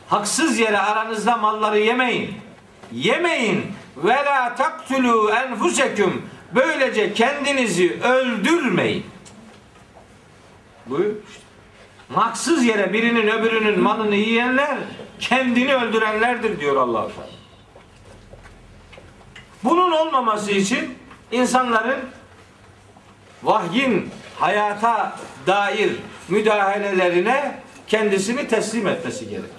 [0.08, 2.34] Haksız yere aranızda malları yemeyin.
[2.92, 3.66] Yemeyin.
[3.96, 6.30] Ve la taktulu enfuseküm.
[6.54, 9.06] Böylece kendinizi öldürmeyin.
[10.86, 11.14] Buyur.
[12.14, 14.78] Haksız yere birinin öbürünün malını yiyenler
[15.20, 17.28] kendini öldürenlerdir diyor allah Teala.
[19.64, 20.98] Bunun olmaması için
[21.32, 21.98] insanların
[23.42, 25.16] vahyin hayata
[25.46, 25.90] dair
[26.28, 27.54] müdahalelerine
[27.86, 29.50] kendisini teslim etmesi gerekir.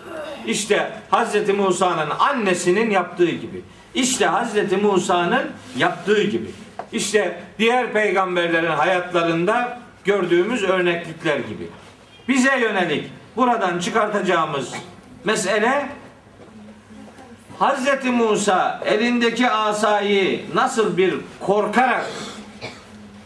[0.47, 1.49] İşte Hz.
[1.49, 3.61] Musa'nın annesinin yaptığı gibi.
[3.93, 4.83] İşte Hz.
[4.83, 6.51] Musa'nın yaptığı gibi.
[6.91, 11.67] İşte diğer peygamberlerin hayatlarında gördüğümüz örneklikler gibi.
[12.27, 14.73] Bize yönelik buradan çıkartacağımız
[15.23, 15.89] mesele
[17.59, 18.05] Hz.
[18.05, 22.05] Musa elindeki asayı nasıl bir korkarak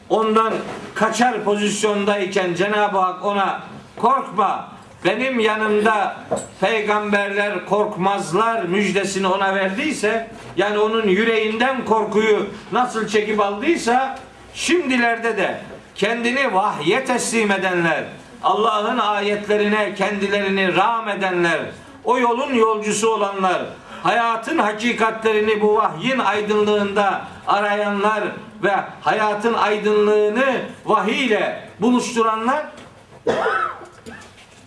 [0.10, 0.54] ondan
[0.96, 3.62] kaçar pozisyondayken Cenab-ı Hak ona
[3.98, 4.74] korkma
[5.06, 6.16] benim yanımda
[6.62, 14.20] peygamberler korkmazlar müjdesini ona verdiyse yani onun yüreğinden korkuyu nasıl çekip aldıysa
[14.54, 15.62] şimdilerde de
[15.96, 18.04] kendini vahye teslim edenler
[18.44, 21.60] Allah'ın ayetlerine kendilerini rağm edenler
[22.04, 23.62] o yolun yolcusu olanlar
[24.04, 28.24] hayatın hakikatlerini bu vahyin aydınlığında arayanlar
[28.64, 32.66] ve hayatın aydınlığını vahiy ile buluşturanlar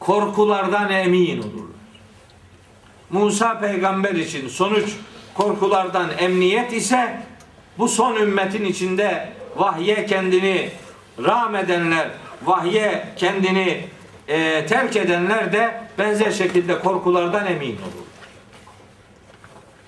[0.00, 1.66] korkulardan emin olurlar.
[3.10, 4.92] Musa peygamber için sonuç
[5.34, 7.20] korkulardan emniyet ise
[7.78, 10.70] bu son ümmetin içinde vahye kendini
[11.24, 12.08] rağm edenler,
[12.44, 13.84] vahye kendini
[14.28, 18.06] e, terk edenler de benzer şekilde korkulardan emin olur.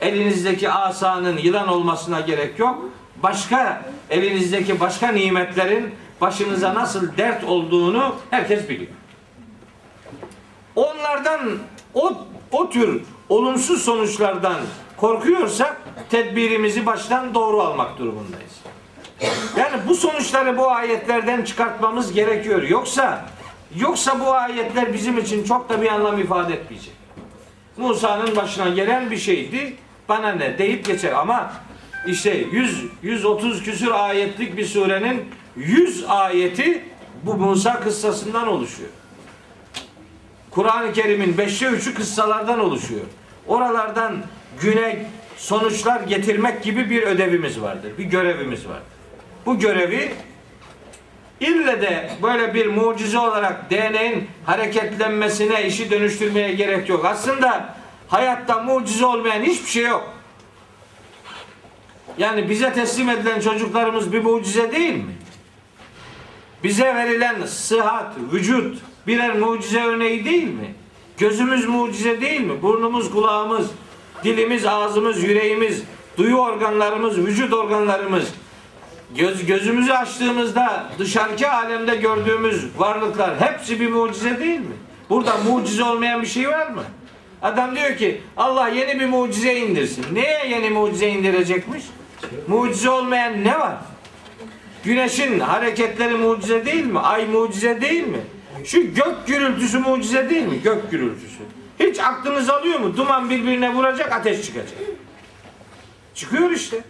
[0.01, 2.79] Elinizdeki asanın yılan olmasına gerek yok.
[3.23, 8.93] Başka elinizdeki başka nimetlerin başınıza nasıl dert olduğunu herkes biliyor.
[10.77, 11.41] Onlardan
[11.95, 12.13] o
[12.53, 14.57] o tür olumsuz sonuçlardan
[14.97, 15.81] korkuyorsak
[16.11, 18.53] tedbirimizi baştan doğru almak durumundayız.
[19.57, 22.63] Yani bu sonuçları bu ayetlerden çıkartmamız gerekiyor.
[22.63, 23.25] Yoksa
[23.77, 26.95] yoksa bu ayetler bizim için çok da bir anlam ifade etmeyecek.
[27.77, 29.77] Musa'nın başına gelen bir şeydi.
[30.09, 31.53] Bana ne deyip geçer ama
[32.07, 35.25] işte 100 130 küsür ayetlik bir surenin
[35.57, 36.85] 100 ayeti
[37.23, 38.91] bu Musa kıssasından oluşuyor.
[40.51, 43.05] Kur'an-ı Kerim'in beşte üçü kıssalardan oluşuyor.
[43.47, 44.17] Oralardan
[44.61, 45.07] güne
[45.37, 47.93] sonuçlar getirmek gibi bir ödevimiz vardır.
[47.99, 48.83] Bir görevimiz vardır.
[49.47, 50.13] Bu görevi
[51.41, 57.05] ille de böyle bir mucize olarak DNA'nın hareketlenmesine, işi dönüştürmeye gerek yok.
[57.05, 57.78] Aslında
[58.09, 60.13] hayatta mucize olmayan hiçbir şey yok.
[62.19, 65.15] Yani bize teslim edilen çocuklarımız bir mucize değil mi?
[66.65, 70.75] Bize verilen sıhhat, vücut birer mucize örneği değil mi?
[71.19, 72.63] Gözümüz mucize değil mi?
[72.63, 73.71] Burnumuz, kulağımız,
[74.25, 75.83] dilimiz, ağzımız, yüreğimiz,
[76.17, 78.25] duyu organlarımız, vücut organlarımız
[79.17, 84.77] göz, gözümüzü açtığımızda dışarıki alemde gördüğümüz varlıklar hepsi bir mucize değil mi?
[85.11, 86.83] Burada mucize olmayan bir şey var mı?
[87.43, 90.05] Adam diyor ki Allah yeni bir mucize indirsin.
[90.13, 91.85] Neye yeni mucize indirecekmiş?
[92.49, 93.77] Mucize olmayan ne var?
[94.85, 96.99] Güneşin hareketleri mucize değil mi?
[96.99, 98.21] Ay mucize değil mi?
[98.65, 100.63] Şu gök gürültüsü mucize değil mi?
[100.65, 101.39] Gök gürültüsü.
[101.81, 102.97] Hiç aklınız alıyor mu?
[102.97, 104.79] Duman birbirine vuracak, ateş çıkacak.
[106.15, 106.81] Çıkıyor işte.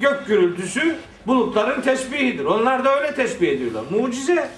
[0.00, 0.96] Gök gürültüsü
[1.26, 2.44] bulutların tesbihidir.
[2.44, 3.82] Onlar da öyle tesbih ediyorlar.
[3.90, 4.48] Mucize.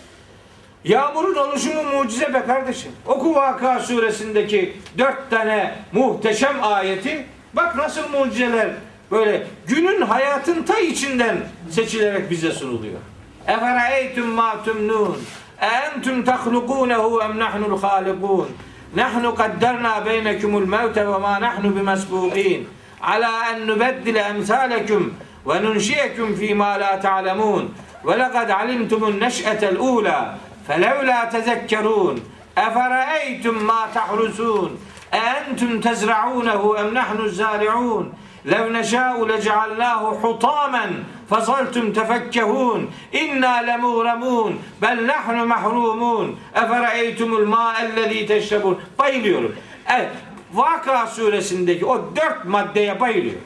[0.85, 2.93] Yağmurun oluşumu mucize be kardeşim.
[3.07, 7.27] Oku Vaka suresindeki dört tane muhteşem ayeti.
[7.55, 8.69] Bak nasıl mucizeler
[9.11, 11.37] böyle günün hayatın ta içinden
[11.71, 12.99] seçilerek bize sunuluyor.
[13.47, 15.17] Efereytum ma tumnun.
[15.61, 18.49] Entum tahlukunehu em nahnul halikun.
[18.97, 22.69] Nahnu kadderna beynekumul mevte ve ma nahnu bimesbuqin.
[23.03, 25.15] Ala en nubeddile emsalekum
[25.47, 27.75] ve nunşiyekum fîmâ lâ ta'lemûn.
[28.07, 30.35] Ve lekad alimtumun neş'etel ûlâ.
[30.68, 32.22] فلولا تذكرون
[32.58, 34.80] أفرأيتم ما تحرسون
[35.14, 38.14] أأنتم تزرعونه أم نحن الزارعون
[38.46, 48.78] لو نشاء لجعلناه حطاما فظلتم تفكهون إنا لمغرمون بل نحن محرومون أفرأيتم الماء الذي تشربون
[49.00, 49.56] bayılıyorum.
[49.90, 50.10] Evet,
[50.54, 53.42] Vaka suresindeki o dört maddeye bayılıyor.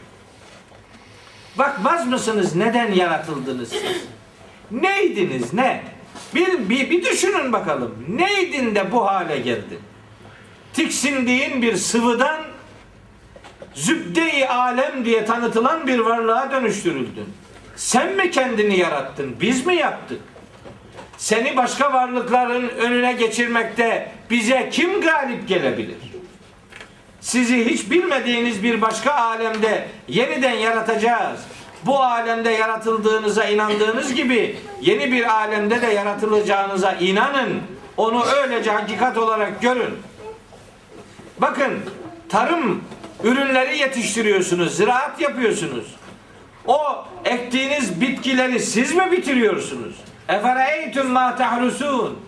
[1.58, 4.08] Bakmaz mısınız neden yaratıldınız siz?
[4.72, 5.84] Neydiniz ne?
[6.35, 7.95] Bir, bir, bir düşünün bakalım.
[8.09, 9.79] Neydin de bu hale geldin?
[10.79, 12.41] tiksindiğin bir sıvıdan
[13.75, 17.27] zübde-i alem diye tanıtılan bir varlığa dönüştürüldün.
[17.77, 19.37] Sen mi kendini yarattın?
[19.41, 20.21] Biz mi yaptık?
[21.17, 25.97] Seni başka varlıkların önüne geçirmekte bize kim galip gelebilir?
[27.21, 31.41] Sizi hiç bilmediğiniz bir başka alemde yeniden yaratacağız.
[31.87, 37.63] Bu alemde yaratıldığınıza inandığınız gibi yeni bir alemde de yaratılacağınıza inanın.
[37.97, 39.95] Onu öylece hakikat olarak görün.
[41.39, 41.73] Bakın
[42.29, 42.85] tarım
[43.25, 45.95] ürünleri yetiştiriyorsunuz, ziraat yapıyorsunuz.
[46.67, 46.81] O
[47.25, 49.95] ektiğiniz bitkileri siz mi bitiriyorsunuz?
[50.29, 52.19] Efereytüm ma tahrusun.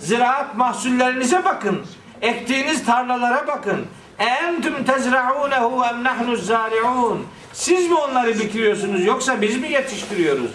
[0.00, 1.86] Ziraat mahsullerinize bakın.
[2.22, 3.86] Ektiğiniz tarlalara bakın.
[4.18, 7.26] Entüm tezra'unehu em nahnu zari'un.
[7.56, 10.50] Siz mi onları bitiriyorsunuz yoksa biz mi yetiştiriyoruz?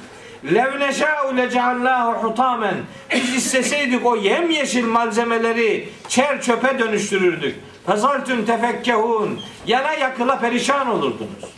[0.54, 2.76] Lev neşâ'u leceallâhu hutamen.
[3.14, 7.56] Biz isteseydik o yemyeşil malzemeleri çer çöpe dönüştürürdük.
[7.86, 9.40] Fezaltüm tefekkehun.
[9.68, 11.56] Yana yakıla perişan olurdunuz.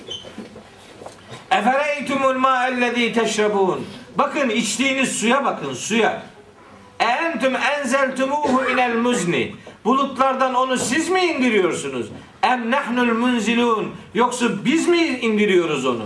[1.52, 3.86] Efereytumul ma'ellezî teşrebûn.
[4.16, 6.24] Bakın içtiğiniz suya bakın suya.
[7.00, 9.56] Entüm enzeltumuhu minel muzni.
[9.86, 12.08] Bulutlardan onu siz mi indiriyorsunuz?
[12.44, 13.92] Em nahnul munzilun.
[14.14, 16.04] Yoksa biz mi indiriyoruz onu?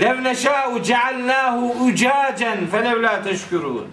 [0.00, 3.86] Lev neşâ'u cealnâhu ucâcen felev lâ teşkurûn.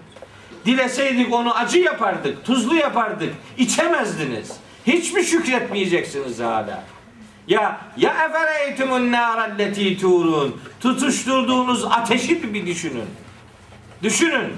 [0.65, 3.33] Dileseydik onu acı yapardık, tuzlu yapardık.
[3.57, 4.51] İçemezdiniz.
[4.87, 6.83] Hiç mi şükretmeyeceksiniz hala?
[7.47, 10.61] Ya ya efereytumun nârelleti turun.
[10.79, 13.09] Tutuşturduğunuz ateşi bir düşünün.
[14.03, 14.51] Düşünün.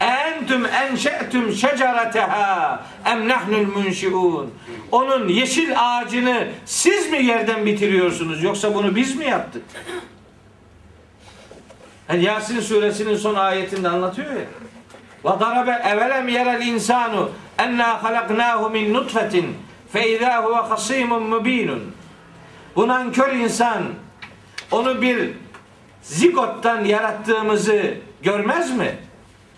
[0.00, 4.54] Entüm enşe'tüm şecereteha em nahnul munşiun.
[4.92, 9.62] Onun yeşil ağacını siz mi yerden bitiriyorsunuz yoksa bunu biz mi yaptık?
[12.06, 14.44] Hani Yasin suresinin son ayetinde anlatıyor ya.
[15.24, 19.56] Ve darabe evelem yerel insanu enna halaknahu min nutfetin
[19.92, 21.92] fe izâ huve hasimun mubinun.
[22.76, 23.82] Bu nankör insan
[24.70, 25.30] onu bir
[26.02, 28.96] zigottan yarattığımızı görmez mi?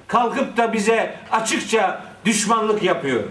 [0.09, 3.23] Kalkıp da bize açıkça düşmanlık yapıyor.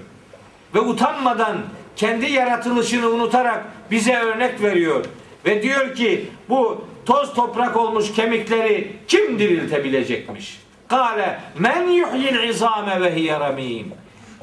[0.76, 1.58] Ve utanmadan
[1.96, 5.06] kendi yaratılışını unutarak bize örnek veriyor.
[5.46, 10.60] Ve diyor ki bu toz toprak olmuş kemikleri kim diriltebilecekmiş?
[10.88, 13.38] Kale men yuhyil izame ve hiye.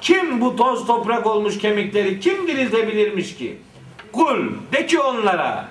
[0.00, 3.58] Kim bu toz toprak olmuş kemikleri kim diriltebilirmiş ki?
[4.12, 5.68] Kul de ki onlara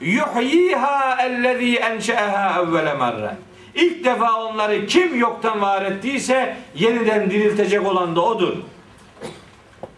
[0.00, 3.36] yuhyiha ellezî enşe'eha evvele merre.
[3.76, 8.56] İlk defa onları kim yoktan var ettiyse yeniden diriltecek olan da odur.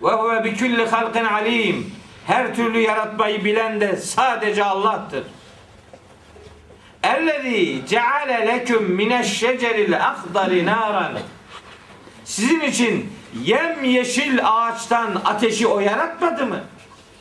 [0.02, 1.92] Ve huve bi kulli halqin alim.
[2.26, 5.22] Her türlü yaratmayı bilen de sadece Allah'tır.
[7.02, 11.12] Ellezî ceale leküm mineşşeceril ahdari naran.
[12.24, 13.12] Sizin için
[13.44, 16.60] yem yeşil ağaçtan ateşi o yaratmadı mı?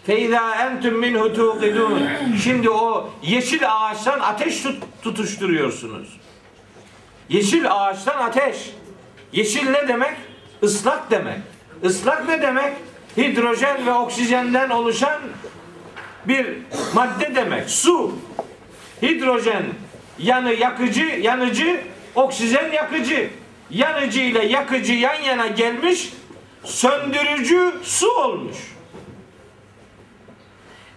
[0.05, 2.09] Feyza entüm minhu tuqidun.
[2.43, 6.17] Şimdi o yeşil ağaçtan ateş tut- tutuşturuyorsunuz.
[7.29, 8.57] Yeşil ağaçtan ateş.
[9.31, 10.13] Yeşil ne demek?
[10.61, 11.39] Islak demek.
[11.83, 12.73] Islak ne demek?
[13.17, 15.21] Hidrojen ve oksijenden oluşan
[16.25, 16.47] bir
[16.93, 17.69] madde demek.
[17.69, 18.15] Su.
[19.01, 19.63] Hidrojen
[20.19, 21.81] yanı yakıcı, yanıcı,
[22.15, 23.29] oksijen yakıcı.
[23.69, 26.13] Yanıcı ile yakıcı yan yana gelmiş,
[26.63, 28.57] söndürücü su olmuş.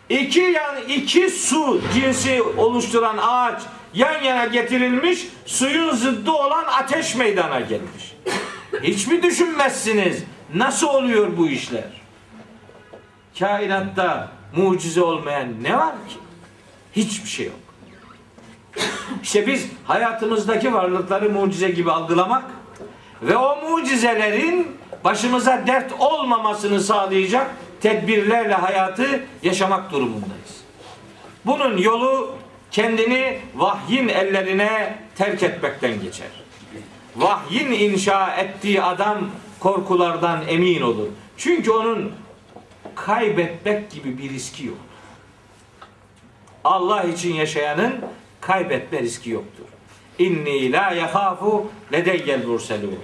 [0.09, 3.62] İki yan iki su cinsi oluşturan ağaç
[3.95, 8.16] yan yana getirilmiş, suyun zıddı olan ateş meydana gelmiş.
[8.82, 10.24] Hiç mi düşünmezsiniz?
[10.55, 11.91] Nasıl oluyor bu işler?
[13.38, 16.16] Kainatta mucize olmayan ne var ki?
[16.93, 17.55] Hiçbir şey yok.
[19.22, 22.45] İşte biz hayatımızdaki varlıkları mucize gibi algılamak
[23.22, 30.61] ve o mucizelerin başımıza dert olmamasını sağlayacak tedbirlerle hayatı yaşamak durumundayız.
[31.47, 32.39] Bunun yolu
[32.71, 36.29] kendini vahyin ellerine terk etmekten geçer.
[37.16, 41.09] Vahyin inşa ettiği adam korkulardan emin olur.
[41.37, 42.12] Çünkü onun
[42.95, 44.77] kaybetmek gibi bir riski yok.
[46.64, 48.01] Allah için yaşayanın
[48.41, 49.64] kaybetme riski yoktur.
[50.18, 52.99] İnni la yahafu ledeyyel murselun.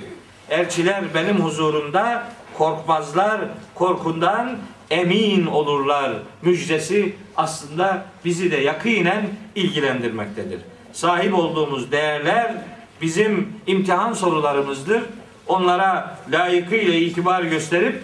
[0.50, 3.40] Elçiler benim huzurumda korkmazlar,
[3.74, 4.58] korkundan
[4.90, 6.12] emin olurlar.
[6.42, 10.60] Müjdesi aslında bizi de yakinen ilgilendirmektedir.
[10.92, 12.54] Sahip olduğumuz değerler
[13.00, 15.02] bizim imtihan sorularımızdır.
[15.46, 18.02] Onlara layıkıyla itibar gösterip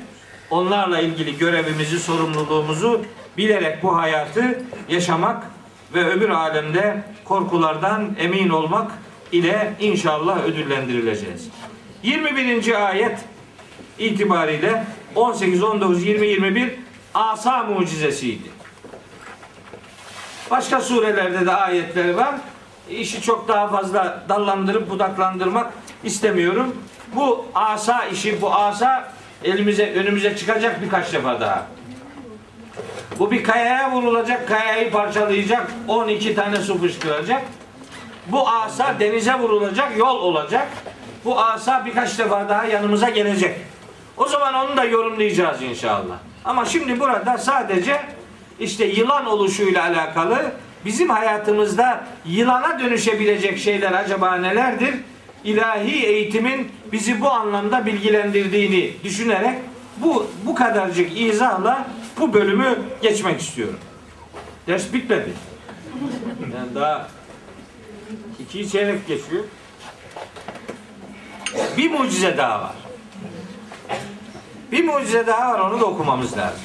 [0.50, 3.00] onlarla ilgili görevimizi, sorumluluğumuzu
[3.36, 5.46] bilerek bu hayatı yaşamak
[5.94, 8.92] ve öbür alemde korkulardan emin olmak
[9.32, 11.48] ile inşallah ödüllendirileceğiz.
[12.02, 12.88] 21.
[12.88, 13.18] ayet
[13.98, 14.84] itibariyle
[15.16, 16.72] 18, 19, 20, 21
[17.14, 18.48] asa mucizesiydi.
[20.50, 22.34] Başka surelerde de ayetleri var.
[22.90, 25.72] İşi çok daha fazla dallandırıp budaklandırmak
[26.04, 26.76] istemiyorum.
[27.14, 29.12] Bu asa işi, bu asa
[29.44, 31.66] elimize önümüze çıkacak birkaç defa daha.
[33.18, 37.42] Bu bir kayaya vurulacak, kayayı parçalayacak, 12 tane su fışkıracak.
[38.26, 40.68] Bu asa denize vurulacak, yol olacak.
[41.24, 43.56] Bu asa birkaç defa daha yanımıza gelecek.
[44.22, 46.16] O zaman onu da yorumlayacağız inşallah.
[46.44, 48.00] Ama şimdi burada sadece
[48.60, 50.52] işte yılan oluşuyla alakalı
[50.84, 54.94] bizim hayatımızda yılana dönüşebilecek şeyler acaba nelerdir?
[55.44, 59.58] İlahi eğitimin bizi bu anlamda bilgilendirdiğini düşünerek
[59.96, 61.86] bu bu kadarcık izahla
[62.20, 63.78] bu bölümü geçmek istiyorum.
[64.66, 65.30] Ders bitmedi.
[66.54, 67.08] Yani daha
[68.40, 69.44] iki çeyrek geçiyor.
[71.76, 72.81] Bir mucize daha var.
[74.72, 76.60] Bir mucize daha var onu da okumamız lazım.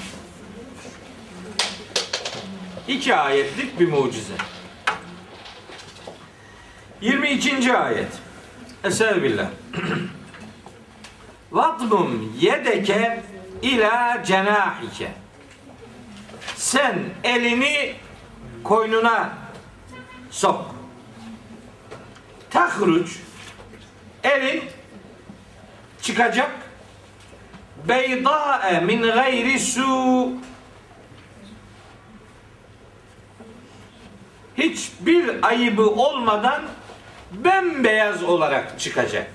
[2.88, 4.34] İki ayetlik bir mucize.
[7.02, 7.78] 22.
[7.78, 8.08] ayet.
[8.84, 9.48] Eser billah.
[11.52, 13.24] Vatmum yedeke
[13.62, 15.12] ila cenahike.
[16.56, 17.96] Sen elini
[18.64, 19.30] koynuna
[20.32, 20.76] sok.
[22.50, 23.20] Tahruç
[24.24, 24.64] elin
[26.02, 26.67] çıkacak
[27.88, 30.32] beydae min gayri su
[34.58, 36.62] hiçbir ayıbı olmadan
[37.32, 39.28] bembeyaz olarak çıkacak.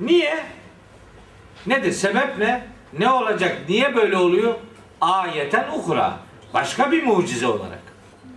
[0.00, 0.44] Niye?
[1.66, 1.92] Nedir?
[1.92, 2.66] Sebep ne?
[2.98, 3.56] Ne olacak?
[3.68, 4.54] Niye böyle oluyor?
[5.00, 6.18] Ayeten ukra.
[6.54, 7.82] Başka bir mucize olarak.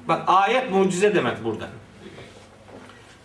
[0.08, 1.68] Bak ayet mucize demek burada.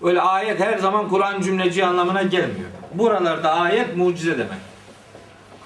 [0.03, 2.71] Öyle ayet her zaman Kur'an cümleci anlamına gelmiyor.
[2.95, 4.59] Buralarda ayet mucize demek.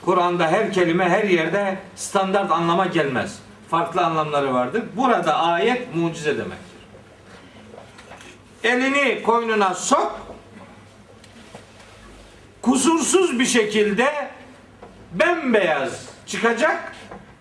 [0.04, 3.38] Kur'an'da her kelime her yerde standart anlama gelmez.
[3.70, 4.82] Farklı anlamları vardır.
[4.96, 6.80] Burada ayet mucize demektir.
[8.64, 10.20] Elini koynuna sok.
[12.62, 14.30] Kusursuz bir şekilde
[15.12, 16.92] bembeyaz çıkacak.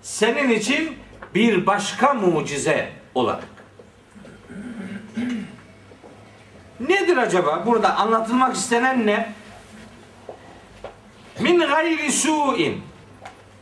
[0.01, 0.97] Senin için
[1.35, 3.43] bir başka mucize olarak.
[6.79, 7.63] Nedir acaba?
[7.65, 9.33] Burada anlatılmak istenen ne?
[11.39, 12.81] Min gayri su'in.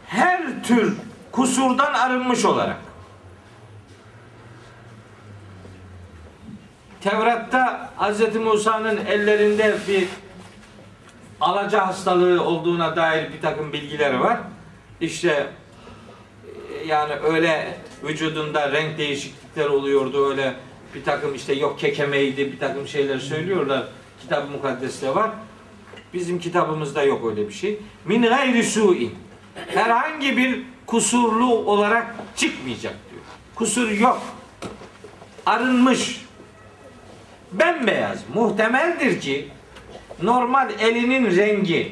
[0.06, 0.98] Her tür
[1.32, 2.78] kusurdan arınmış olarak.
[7.02, 8.36] Tevrat'ta Hz.
[8.36, 10.08] Musa'nın ellerinde bir
[11.42, 14.38] alaca hastalığı olduğuna dair bir takım bilgileri var.
[15.02, 15.48] İşte
[16.74, 20.54] e, yani öyle vücudunda renk değişiklikleri oluyordu öyle
[20.96, 23.84] bir takım işte yok kekemeydi bir takım şeyler söylüyorlar.
[24.22, 25.32] Kitab-ı mukaddeste var.
[26.14, 27.80] Bizim kitabımızda yok öyle bir şey.
[28.06, 29.16] Min gayri su'in.
[29.68, 33.22] Herhangi bir kusurlu olarak çıkmayacak diyor.
[33.56, 34.22] Kusur yok.
[35.46, 36.22] Arınmış.
[37.52, 38.20] Bembeyaz.
[38.34, 39.48] Muhtemeldir ki
[40.22, 41.92] normal elinin rengi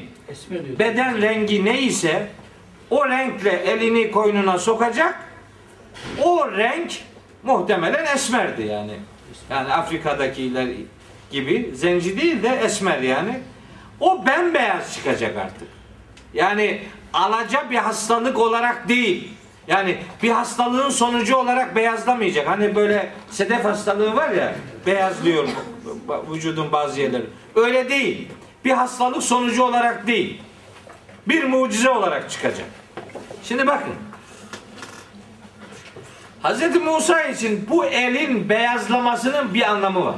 [0.78, 2.28] beden rengi neyse
[2.90, 5.20] o renkle elini koynuna sokacak
[6.22, 6.92] o renk
[7.42, 8.92] muhtemelen esmerdi yani.
[9.50, 10.68] Yani Afrika'dakiler
[11.30, 13.40] gibi zenci değil de esmer yani.
[14.00, 15.68] O bembeyaz çıkacak artık.
[16.34, 16.82] Yani
[17.12, 19.32] alaca bir hastalık olarak değil.
[19.68, 22.48] Yani bir hastalığın sonucu olarak beyazlamayacak.
[22.48, 24.54] Hani böyle sedef hastalığı var ya
[24.86, 25.48] beyazlıyor
[26.30, 27.26] vücudun bazı yerleri.
[27.54, 28.28] Öyle değil.
[28.64, 30.42] Bir hastalık sonucu olarak değil.
[31.28, 32.66] Bir mucize olarak çıkacak.
[33.44, 33.94] Şimdi bakın.
[36.42, 36.76] Hz.
[36.76, 40.14] Musa için bu elin beyazlamasının bir anlamı var.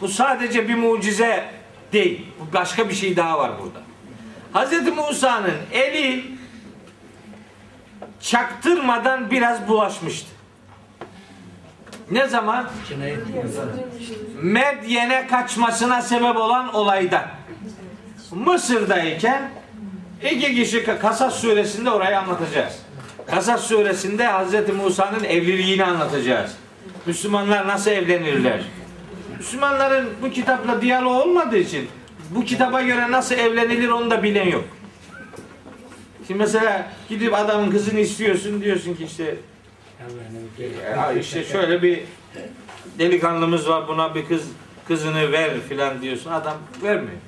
[0.00, 1.53] Bu sadece bir mucize
[1.94, 2.26] değil.
[2.54, 3.84] Başka bir şey daha var burada.
[4.54, 4.96] Hz.
[4.96, 6.24] Musa'nın eli
[8.20, 10.28] çaktırmadan biraz bulaşmıştı.
[12.10, 12.70] Ne zaman?
[14.42, 17.28] Medyen'e kaçmasına sebep olan olayda.
[18.30, 19.50] Mısır'dayken
[20.22, 22.78] iki kişi Kasas suresinde orayı anlatacağız.
[23.26, 24.74] Kasas suresinde Hz.
[24.76, 26.52] Musa'nın evliliğini anlatacağız.
[27.06, 28.60] Müslümanlar nasıl evlenirler?
[29.44, 31.88] Müslümanların bu kitapla diyaloğu olmadığı için
[32.30, 34.64] bu kitaba göre nasıl evlenilir onu da bilen yok.
[36.26, 39.36] Şimdi mesela gidip adamın kızını istiyorsun diyorsun ki işte
[40.96, 42.00] ya işte şöyle bir
[42.98, 44.42] delikanlımız var buna bir kız
[44.88, 46.30] kızını ver filan diyorsun.
[46.30, 47.18] Adam vermiyor.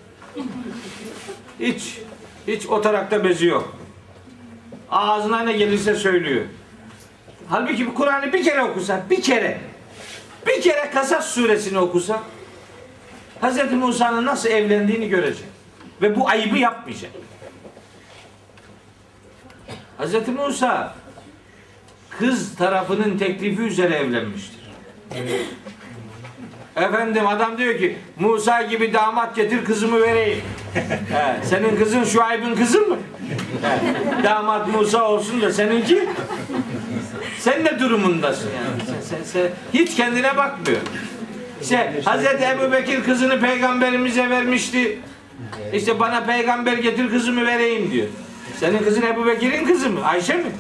[1.61, 1.99] Hiç
[2.49, 3.77] hiç o tarakta bezi yok.
[4.91, 6.45] Ağzına ne gelirse söylüyor.
[7.49, 9.61] Halbuki bu Kur'an'ı bir kere okusa, bir kere,
[10.47, 12.23] bir kere Kasas suresini okusa,
[13.43, 13.73] Hz.
[13.73, 15.47] Musa'nın nasıl evlendiğini görecek.
[16.03, 17.11] Ve bu ayıbı yapmayacak.
[19.99, 20.95] Hazreti Musa
[22.19, 24.61] kız tarafının teklifi üzere evlenmiştir.
[26.77, 30.43] Efendim adam diyor ki Musa gibi damat getir kızımı vereyim.
[30.75, 32.97] He, senin kızın Şuayb'ın kızı mı?
[33.63, 36.09] He, damat Musa olsun da seninki
[37.47, 38.83] sen ne durumundasın yani?
[38.87, 40.81] Sen, sen, sen hiç kendine bakmıyor.
[41.63, 44.99] İşte Hazreti Ebu Bekir kızını peygamberimize vermişti.
[45.73, 48.07] İşte bana peygamber getir kızımı vereyim diyor.
[48.61, 50.05] Senin kızın Ebu Bekir'in kızı mı?
[50.05, 50.53] Ayşe mi?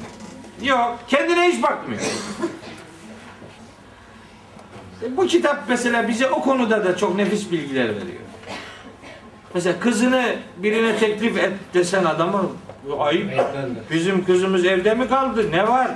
[0.62, 0.98] Yok.
[1.08, 2.00] Kendine hiç bakmıyor.
[5.10, 8.20] Bu kitap mesela bize o konuda da çok nefis bilgiler veriyor.
[9.54, 12.42] Mesela kızını birine teklif et desen adama
[12.88, 13.30] "Bu ayıp.
[13.90, 15.52] Bizim kızımız evde mi kaldı?
[15.52, 15.90] Ne var?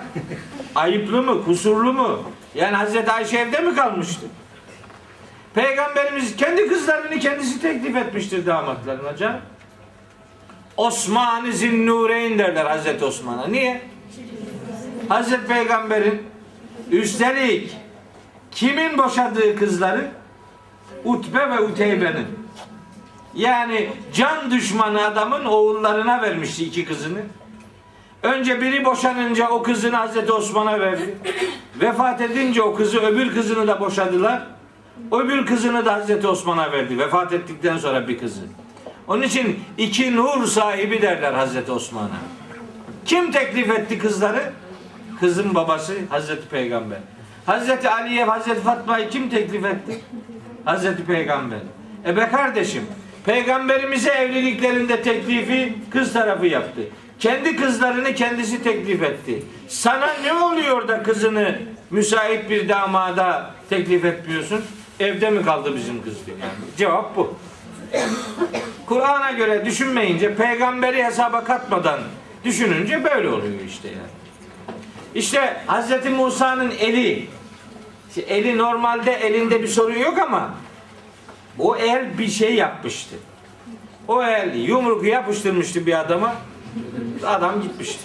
[0.75, 1.45] Ayıplı mı?
[1.45, 2.23] Kusurlu mu?
[2.55, 4.27] Yani Hazreti Ayşe evde mi kalmıştı?
[5.55, 9.41] Peygamberimiz kendi kızlarını kendisi teklif etmiştir damatlarına canım.
[10.77, 13.47] Osman-ı Zinnureyn derler Hazreti Osman'a.
[13.47, 13.83] Niye?
[15.09, 16.23] Hazreti Peygamber'in
[16.91, 17.77] üstelik
[18.51, 20.11] kimin boşadığı kızları?
[21.05, 22.27] Utbe ve Uteybe'nin.
[23.35, 27.21] Yani can düşmanı adamın oğullarına vermişti iki kızını.
[28.23, 31.15] Önce biri boşanınca o kızını Hazreti Osman'a verdi.
[31.81, 34.47] Vefat edince o kızı öbür kızını da boşadılar.
[35.13, 36.99] Öbür kızını da Hazreti Osman'a verdi.
[36.99, 38.41] Vefat ettikten sonra bir kızı.
[39.09, 42.21] Onun için iki nur sahibi derler Hazreti Osman'a.
[43.05, 44.53] Kim teklif etti kızları?
[45.21, 46.99] Kızın babası Hazreti Peygamber.
[47.47, 50.01] Hazreti Ali'ye Hazreti Fatma'yı kim teklif etti?
[50.65, 51.59] Hazreti Peygamber.
[52.07, 52.83] E be kardeşim,
[53.27, 56.81] peygamberimize evliliklerinde teklifi kız tarafı yaptı.
[57.21, 59.43] Kendi kızlarını kendisi teklif etti.
[59.69, 61.59] Sana ne oluyor da kızını
[61.91, 64.65] müsait bir damada teklif etmiyorsun?
[65.01, 66.53] Evde mi kaldı bizim kız diyor yani.
[66.77, 67.35] Cevap bu.
[68.87, 72.01] Kur'an'a göre düşünmeyince, peygamberi hesaba katmadan
[72.45, 74.01] düşününce böyle oluyor işte yani.
[75.15, 76.13] İşte Hz.
[76.17, 77.29] Musa'nın eli,
[78.09, 80.55] işte eli normalde elinde bir sorun yok ama
[81.59, 83.17] o el bir şey yapmıştı.
[84.09, 86.35] O el yumruğu yapıştırmıştı bir adama,
[87.27, 88.01] adam gitmişti.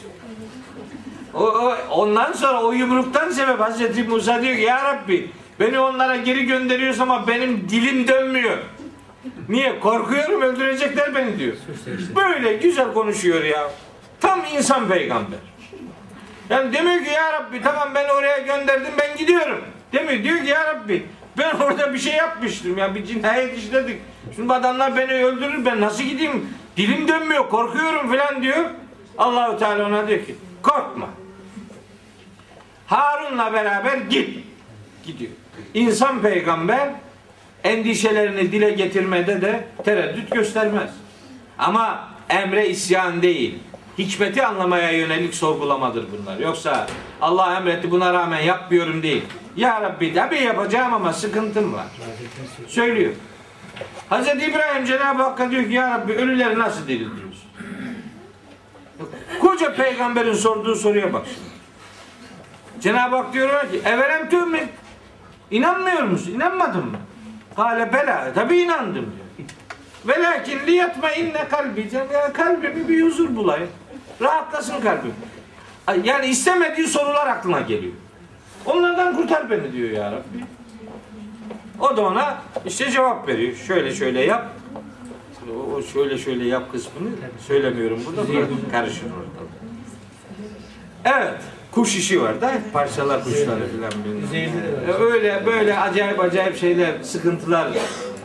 [1.34, 6.16] O, o- ondan sonra o yumruktan sebep Hazreti Musa diyor ki ya Rabbi beni onlara
[6.16, 8.57] geri gönderiyorsun ama benim dilim dönmüyor.
[9.49, 9.80] Niye?
[9.80, 11.55] Korkuyorum öldürecekler beni diyor.
[12.16, 13.72] Böyle güzel konuşuyor ya.
[14.22, 15.39] Tam insan peygamber.
[16.49, 19.61] Yani demiyor ki ya Rabbi tamam ben oraya gönderdim ben gidiyorum.
[19.93, 20.24] Demiyor.
[20.24, 21.05] Diyor ki ya Rabbi
[21.38, 24.01] ben orada bir şey yapmıştım ya bir cinayet işledik.
[24.36, 26.49] Şimdi adamlar beni öldürür ben nasıl gideyim?
[26.78, 28.66] Dilim dönmüyor korkuyorum falan diyor.
[29.18, 31.08] Allahu Teala ona diyor ki korkma.
[32.88, 34.40] Harun'la beraber git.
[35.06, 35.32] Gidiyor.
[35.74, 36.90] İnsan peygamber
[37.64, 40.90] endişelerini dile getirmede de tereddüt göstermez.
[41.58, 43.60] Ama emre isyan değil.
[43.98, 46.38] Hikmeti anlamaya yönelik sorgulamadır bunlar.
[46.38, 46.88] Yoksa
[47.22, 49.24] Allah emretti buna rağmen yapmıyorum değil.
[49.56, 51.86] Ya Rabbi tabii yapacağım ama sıkıntım var.
[52.68, 53.12] Söylüyor.
[54.10, 54.28] Hz.
[54.28, 57.49] İbrahim Cenab-ı Hakk'a diyor ki ya Rabbi ölüleri nasıl diriltiyorsun?
[59.41, 61.56] Koca peygamberin sorduğu soruya bak şimdi.
[62.82, 64.68] Cenab-ı Hak diyorlar ki evelem tümin.
[65.51, 66.32] İnanmıyor musun?
[66.32, 66.97] İnanmadın mı?
[67.56, 68.34] Hale bela.
[68.36, 69.49] Tabii inandım diyor.
[70.06, 71.89] Velakin liyatma inne kalbi.
[72.14, 73.70] Ya kalbimi bir huzur bulayım.
[74.22, 75.14] Rahatlasın kalbim.
[76.03, 77.93] Yani istemediği sorular aklına geliyor.
[78.66, 80.46] Onlardan kurtar beni diyor ya Rabbi.
[81.80, 83.56] O da ona işte cevap veriyor.
[83.56, 84.50] Şöyle şöyle yap.
[85.76, 87.10] O şöyle şöyle yap kısmını
[87.47, 88.22] söylemiyorum burada.
[88.72, 89.50] Karışır orada.
[91.06, 91.42] Evet.
[91.72, 94.52] Kuş işi var da parçalar kuşları filan bilmem.
[94.88, 97.68] Ee, Öyle böyle acayip acayip şeyler, sıkıntılar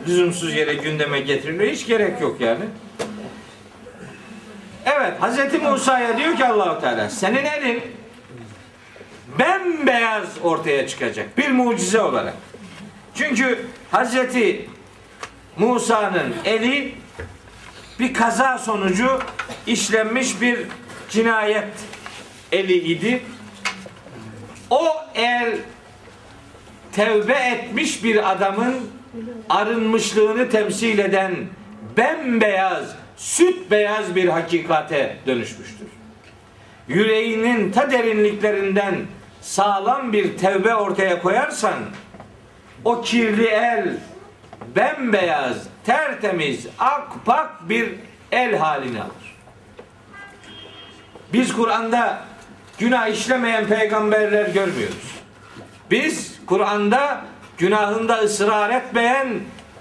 [0.07, 1.71] lüzumsuz yere gündeme getiriliyor.
[1.71, 2.63] Hiç gerek yok yani.
[4.85, 7.81] Evet, Hazreti Musa'ya diyor ki Allahu Teala, senin elin
[9.39, 12.33] bembeyaz ortaya çıkacak bir mucize olarak.
[13.21, 14.69] Çünkü Hazreti
[15.57, 16.95] Musa'nın eli
[17.99, 19.19] bir kaza sonucu
[19.67, 20.59] işlenmiş bir
[21.09, 21.67] cinayet
[22.51, 23.21] eli idi.
[24.69, 25.57] O el
[26.91, 28.75] tevbe etmiş bir adamın
[29.49, 31.35] arınmışlığını temsil eden
[31.97, 35.87] bembeyaz, süt beyaz bir hakikate dönüşmüştür.
[36.87, 38.95] Yüreğinin ta derinliklerinden
[39.41, 41.75] sağlam bir tevbe ortaya koyarsan
[42.85, 43.97] o kirli el
[44.75, 47.95] bembeyaz, tertemiz, akpak bir
[48.31, 49.37] el halini alır.
[51.33, 52.23] Biz Kur'an'da
[52.77, 55.21] günah işlemeyen peygamberler görmüyoruz.
[55.91, 57.21] Biz Kur'an'da
[57.57, 59.27] günahında ısrar etmeyen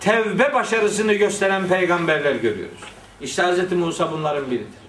[0.01, 2.81] tevbe başarısını gösteren peygamberler görüyoruz.
[3.21, 3.73] İşte Hz.
[3.73, 4.81] Musa bunların biridir.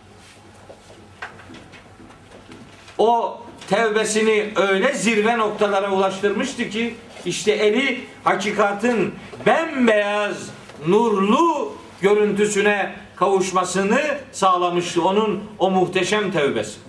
[3.02, 6.96] o tevbesini öyle zirve noktalara ulaştırmıştı ki
[7.26, 9.16] işte eli hakikatin
[9.46, 10.50] bembeyaz
[10.88, 16.80] nurlu görüntüsüne kavuşmasını sağlamıştı onun o muhteşem tevbesi.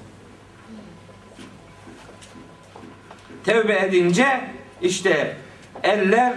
[3.45, 4.41] Tevbe edince
[4.83, 5.37] işte
[5.83, 6.33] eller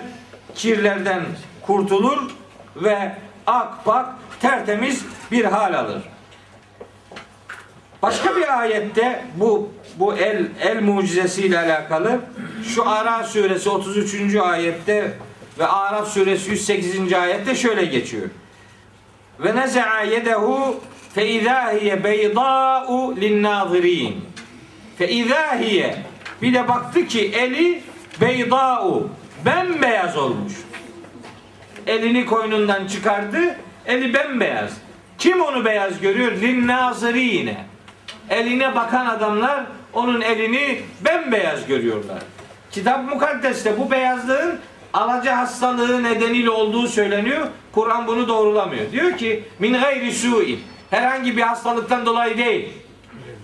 [0.55, 1.23] kirlerden
[1.61, 2.31] kurtulur
[2.75, 3.15] ve
[3.47, 4.09] ak pak
[4.41, 6.01] tertemiz bir hal alır.
[8.01, 12.19] Başka bir ayette bu bu el el mucizesiyle alakalı
[12.73, 14.35] şu Araf suresi 33.
[14.35, 15.11] ayette
[15.59, 17.13] ve Araf suresi 108.
[17.13, 18.29] ayette şöyle geçiyor.
[19.39, 20.79] Ve neza'a yedehu
[21.15, 24.25] fe izâ hiye beydâ'u linnâzirîn.
[24.97, 25.95] Fe izâ hiye
[26.41, 27.83] bir de baktı ki eli
[28.21, 29.09] beydâ'u
[29.45, 30.53] bembeyaz olmuş.
[31.87, 33.55] Elini koynundan çıkardı.
[33.85, 34.71] Eli bembeyaz.
[35.17, 36.31] Kim onu beyaz görüyor?
[36.31, 37.65] Linnâzirîne.
[38.29, 39.65] Eline bakan adamlar
[39.95, 42.19] onun elini bembeyaz görüyorlar.
[42.71, 44.59] Kitap mukaddeste bu beyazlığın
[44.93, 47.47] alaca hastalığı nedeniyle olduğu söyleniyor.
[47.71, 48.91] Kur'an bunu doğrulamıyor.
[48.91, 50.59] Diyor ki min gayri su'in.
[50.89, 52.69] Herhangi bir hastalıktan dolayı değil.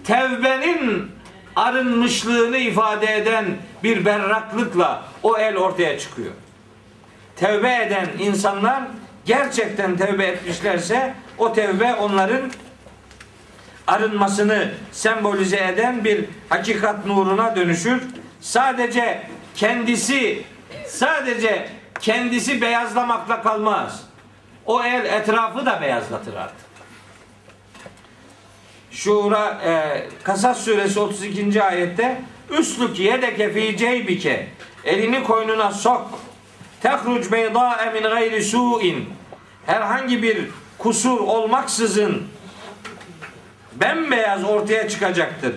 [0.03, 1.11] Tevbenin
[1.55, 3.45] arınmışlığını ifade eden
[3.83, 6.31] bir berraklıkla o el ortaya çıkıyor.
[7.35, 8.83] Tevbe eden insanlar
[9.25, 12.41] gerçekten tevbe etmişlerse o tevbe onların
[13.91, 18.01] arınmasını sembolize eden bir hakikat nuruna dönüşür.
[18.41, 19.21] Sadece
[19.55, 20.43] kendisi
[20.87, 21.69] sadece
[21.99, 24.03] kendisi beyazlamakla kalmaz.
[24.65, 26.71] O el etrafı da beyazlatır artık.
[28.91, 31.63] Şura e, Kasas suresi 32.
[31.63, 32.21] ayette
[32.59, 34.47] Üslük yedeke fi ceybike
[34.85, 36.19] elini koynuna sok
[36.81, 39.09] tehruc beydâe min gayri su'in
[39.65, 40.47] herhangi bir
[40.77, 42.23] kusur olmaksızın
[43.81, 45.53] bembeyaz ortaya çıkacaktır.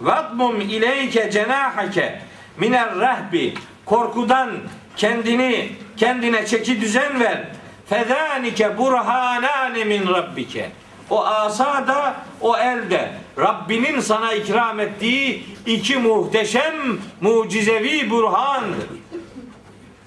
[0.00, 2.20] Vatmum ileyke cenahake
[2.56, 4.50] miner rahbi korkudan
[4.96, 7.44] kendini kendine çeki düzen ver.
[7.88, 10.70] Fezanike burhanane min rabbike.
[11.10, 16.74] O asa da o elde Rabbinin sana ikram ettiği iki muhteşem
[17.20, 18.88] mucizevi burhandır.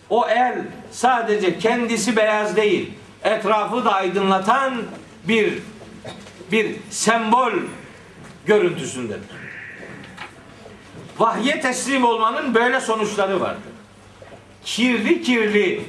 [0.10, 0.56] O el
[0.92, 2.92] sadece kendisi beyaz değil,
[3.24, 4.74] etrafı da aydınlatan
[5.28, 5.54] bir
[6.52, 7.52] bir sembol
[8.46, 9.42] görüntüsündedir.
[11.20, 13.72] Vahye teslim olmanın böyle sonuçları vardır.
[14.66, 15.82] Kirli kirli,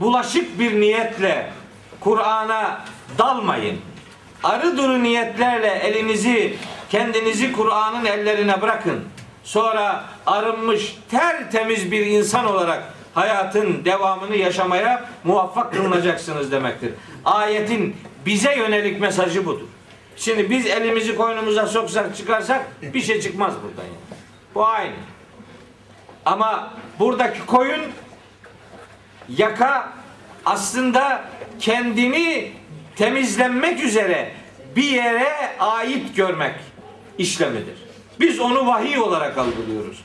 [0.00, 1.50] bulaşık bir niyetle
[2.00, 2.84] Kur'an'a
[3.18, 3.78] dalmayın.
[4.44, 6.56] Arı duru niyetlerle elinizi,
[6.90, 9.04] kendinizi Kur'an'ın ellerine bırakın.
[9.44, 16.92] Sonra arınmış, tertemiz bir insan olarak hayatın devamını yaşamaya muvaffak kılınacaksınız demektir.
[17.24, 17.96] Ayetin
[18.26, 19.66] bize yönelik mesajı budur.
[20.20, 24.20] Şimdi biz elimizi koynumuza soksak çıkarsak bir şey çıkmaz buradan yani.
[24.54, 24.94] Bu aynı.
[26.24, 27.80] Ama buradaki koyun
[29.28, 29.92] yaka
[30.46, 31.24] aslında
[31.60, 32.52] kendini
[32.96, 34.32] temizlenmek üzere
[34.76, 36.54] bir yere ait görmek
[37.18, 37.78] işlemidir.
[38.20, 40.04] Biz onu vahiy olarak algılıyoruz.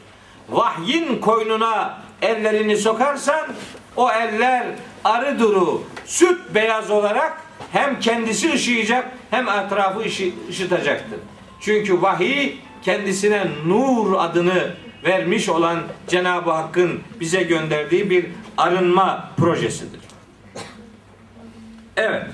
[0.50, 3.48] Vahyin koynuna ellerini sokarsan
[3.96, 4.68] o eller
[5.04, 7.45] arı duru süt beyaz olarak
[7.76, 11.20] hem kendisi ışıyacak hem etrafı ışı, ışıtacaktır.
[11.60, 18.26] Çünkü vahiy kendisine nur adını vermiş olan Cenab-ı Hakk'ın bize gönderdiği bir
[18.58, 20.00] arınma projesidir.
[21.98, 22.26] Evet.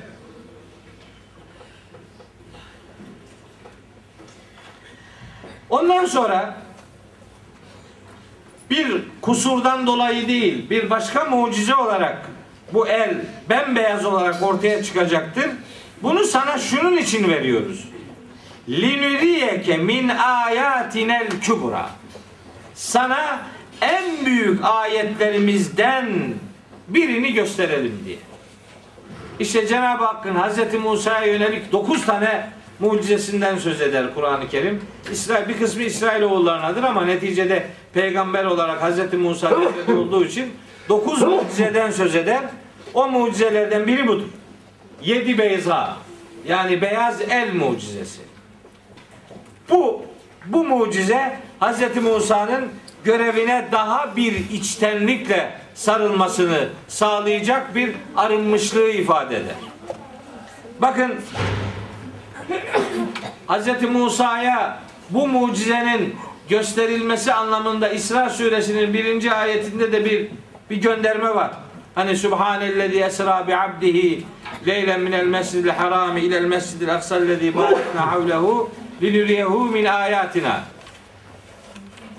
[5.69, 6.57] Ondan sonra
[8.69, 12.30] bir kusurdan dolayı değil, bir başka mucize olarak
[12.73, 13.17] bu el
[13.49, 15.49] bembeyaz olarak ortaya çıkacaktır.
[16.03, 17.85] Bunu sana şunun için veriyoruz.
[18.69, 21.89] Linuriyeke min ayatinel kübra.
[22.73, 23.39] Sana
[23.81, 26.33] en büyük ayetlerimizden
[26.87, 28.17] birini gösterelim diye.
[29.39, 30.73] İşte Cenab-ı Hakk'ın Hz.
[30.73, 32.49] Musa'ya yönelik dokuz tane
[32.79, 34.81] mucizesinden söz eder Kur'an-ı Kerim.
[35.11, 39.13] İsrail, bir kısmı İsrailoğullarınadır ama neticede peygamber olarak Hz.
[39.13, 39.51] Musa
[39.87, 40.53] olduğu için
[40.89, 42.41] dokuz mucizeden söz eder.
[42.93, 44.27] O mucizelerden biri budur.
[45.03, 45.97] Yedi beyza.
[46.47, 48.21] Yani beyaz el mucizesi.
[49.69, 50.01] Bu
[50.45, 52.03] bu mucize Hz.
[52.03, 52.69] Musa'nın
[53.03, 59.55] görevine daha bir içtenlikle sarılmasını sağlayacak bir arınmışlığı ifade eder.
[60.79, 61.15] Bakın
[63.47, 63.89] Hz.
[63.89, 66.15] Musa'ya bu mucizenin
[66.49, 70.27] gösterilmesi anlamında İsra suresinin birinci ayetinde de bir
[70.69, 71.51] bir gönderme var.
[71.95, 74.23] Hani Subhanellezi esra bi abdihi
[74.67, 78.69] leylen minel mescidil harami ilel mescidil aksallezi barakna havlehu
[79.01, 80.61] linuriyehu min ayatina.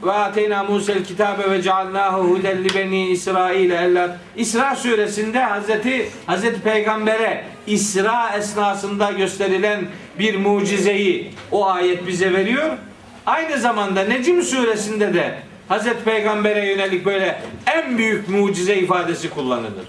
[0.03, 4.11] ve ateyna Musa'l kitabe ve cealnahu huden li beni İsrail eller.
[4.37, 9.85] İsra suresinde Hazreti Hazreti Peygamber'e İsra esnasında gösterilen
[10.19, 12.71] bir mucizeyi o ayet bize veriyor.
[13.27, 15.35] Aynı zamanda Necim suresinde de
[15.73, 19.87] Hazreti Peygamber'e yönelik böyle en büyük mucize ifadesi kullanılır.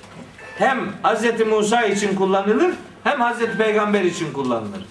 [0.58, 2.74] Hem Hazreti Musa için kullanılır
[3.04, 4.86] hem Hazreti Peygamber için kullanılır.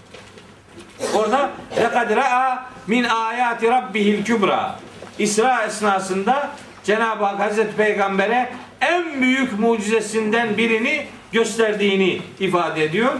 [1.14, 4.78] Orada lekad ra'a min ayati rabbihil kübra.
[5.19, 6.51] İsra esnasında
[6.85, 13.12] Cenab-ı Hak Hazreti Peygamber'e en büyük mucizesinden birini gösterdiğini ifade ediyor.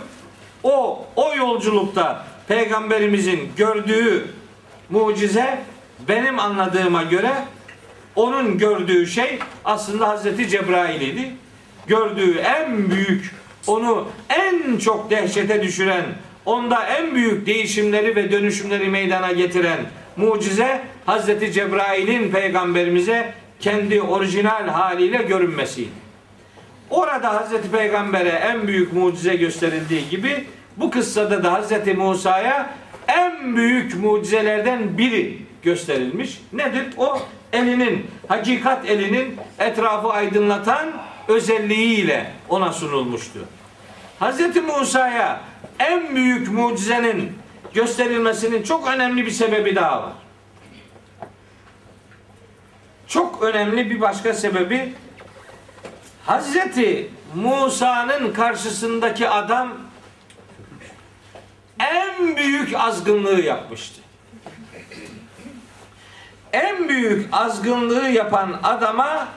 [0.63, 4.27] O o yolculukta peygamberimizin gördüğü
[4.91, 5.59] mucize
[6.09, 7.33] benim anladığıma göre
[8.17, 11.31] onun gördüğü şey aslında Hazreti Cebrail idi.
[11.87, 13.35] Gördüğü en büyük,
[13.67, 16.05] onu en çok dehşete düşüren,
[16.47, 19.79] onda en büyük değişimleri ve dönüşümleri meydana getiren
[20.17, 26.03] mucize Hazreti Cebrail'in peygamberimize kendi orijinal haliyle görünmesiydi.
[26.91, 30.45] Orada Hazreti Peygamber'e en büyük mucize gösterildiği gibi
[30.77, 32.71] bu kıssada da Hazreti Musa'ya
[33.09, 36.41] en büyük mucizelerden biri gösterilmiş.
[36.53, 36.85] Nedir?
[36.97, 37.19] O
[37.53, 40.93] elinin, hakikat elinin etrafı aydınlatan
[41.29, 43.39] özelliğiyle ona sunulmuştu.
[44.19, 45.41] Hazreti Musa'ya
[45.79, 47.33] en büyük mucizenin
[47.75, 50.13] gösterilmesinin çok önemli bir sebebi daha var.
[53.07, 54.95] Çok önemli bir başka sebebi
[56.27, 59.73] Hazreti Musa'nın karşısındaki adam
[61.79, 64.01] en büyük azgınlığı yapmıştı.
[66.53, 69.29] En büyük azgınlığı yapan adama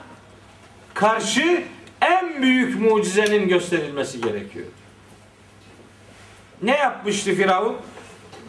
[0.94, 1.64] karşı
[2.02, 4.66] en büyük mucizenin gösterilmesi gerekiyor.
[6.62, 7.76] Ne yapmıştı Firavun?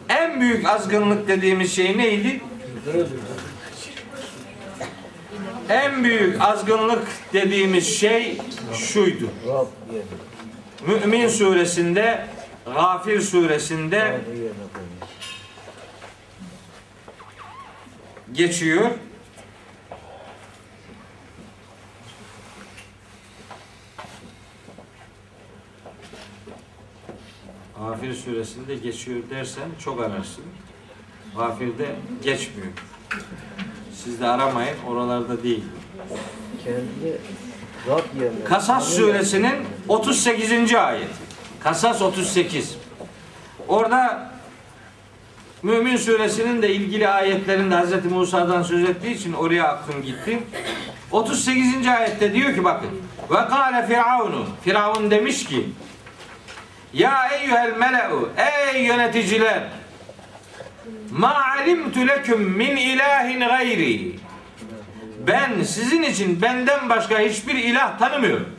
[0.09, 2.41] En büyük azgınlık dediğimiz şey neydi?
[5.69, 8.37] En büyük azgınlık dediğimiz şey
[8.73, 9.29] şuydu.
[10.87, 12.27] Mümin suresinde,
[12.65, 14.21] Gafir suresinde
[18.33, 18.91] geçiyor.
[27.79, 30.43] Gafir suresinde geçiyor dersen çok ararsın.
[31.37, 32.67] Gafir'de geçmiyor.
[34.03, 35.63] Siz de aramayın, oralarda değil.
[38.45, 39.55] Kasas suresinin
[39.87, 40.73] 38.
[40.73, 41.07] ayeti.
[41.63, 42.77] Kasas 38.
[43.67, 44.31] Orada
[45.63, 48.11] Mümin suresinin de ilgili ayetlerinde Hz.
[48.11, 50.39] Musa'dan söz ettiği için oraya aklım gitti.
[51.11, 51.87] 38.
[51.87, 52.89] ayette diyor ki bakın.
[53.31, 54.45] Ve kâle firavunu.
[54.63, 55.65] Firavun demiş ki
[56.93, 59.63] Ya eyyuhel mele'u Ey yöneticiler
[61.11, 64.15] Ma alimtu leküm min ilahin gayri
[65.27, 68.49] Ben sizin için benden başka hiçbir ilah tanımıyorum.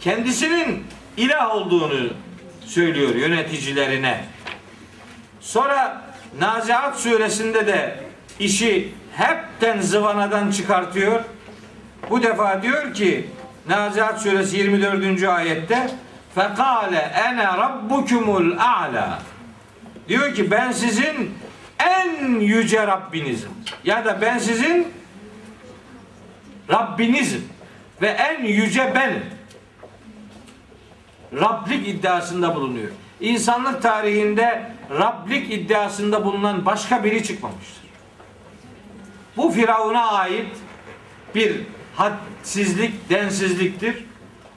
[0.00, 0.84] Kendisinin
[1.16, 2.10] ilah olduğunu
[2.68, 4.24] söylüyor yöneticilerine.
[5.40, 6.02] Sonra
[6.38, 8.04] Naziat suresinde de
[8.38, 11.20] işi hepten zıvanadan çıkartıyor.
[12.10, 13.26] Bu defa diyor ki
[13.68, 15.22] Naziat suresi 24.
[15.22, 15.90] ayette
[16.34, 19.18] fekale ene rabbukumul a'la
[20.08, 21.34] diyor ki ben sizin
[21.78, 23.50] en yüce Rabbinizim
[23.84, 24.88] ya da ben sizin
[26.70, 27.48] Rabbinizim
[28.02, 29.37] ve en yüce benim.
[31.32, 32.90] Rablik iddiasında bulunuyor.
[33.20, 37.88] İnsanlık tarihinde Rablik iddiasında bulunan başka biri çıkmamıştır.
[39.36, 40.56] Bu Firavun'a ait
[41.34, 41.60] bir
[41.96, 44.04] hadsizlik, densizliktir.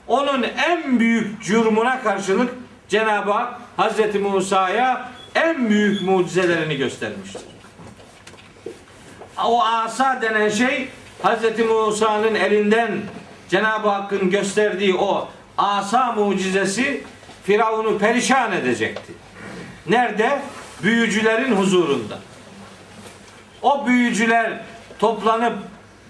[0.06, 2.54] Onun en büyük cürmuna karşılık
[2.88, 7.42] Cenab-ı Hak Hazreti Musa'ya en büyük mucizelerini göstermiştir.
[9.44, 10.88] O asa denen şey
[11.22, 13.00] Hazreti Musa'nın elinden
[13.48, 15.28] Cenab-ı Hakk'ın gösterdiği o
[15.58, 17.02] asa mucizesi
[17.44, 19.12] Firavun'u perişan edecekti.
[19.88, 20.40] Nerede?
[20.82, 22.18] Büyücülerin huzurunda.
[23.62, 24.60] O büyücüler
[24.98, 25.58] toplanıp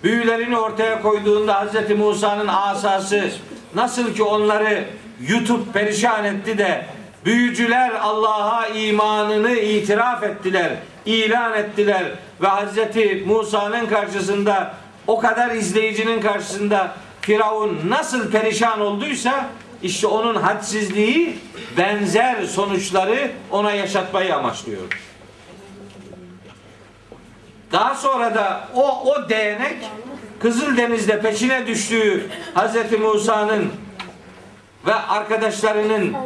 [0.04, 3.30] büyülerini ortaya koyduğunda Hazreti Musa'nın asası
[3.74, 4.84] nasıl ki onları
[5.20, 6.86] yutup perişan etti de
[7.24, 10.70] büyücüler Allah'a imanını itiraf ettiler,
[11.06, 12.04] ilan ettiler
[12.42, 14.74] ve Hazreti Musa'nın karşısında
[15.06, 19.48] o kadar izleyicinin karşısında Firavun nasıl perişan olduysa
[19.82, 21.38] işte onun hadsizliği
[21.76, 24.82] benzer sonuçları ona yaşatmayı amaçlıyor.
[27.72, 29.76] Daha sonra da o o değnek
[30.40, 33.72] Kızıldeniz'de peşine düştüğü Hazreti Musa'nın
[34.86, 36.16] ve arkadaşlarının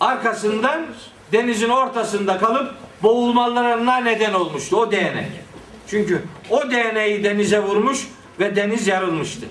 [0.00, 0.86] arkasından
[1.32, 5.30] denizin ortasında kalıp boğulmalarına neden olmuştu o değnek.
[5.88, 8.08] Çünkü o değneği denize vurmuş
[8.40, 9.46] ve deniz yarılmıştı.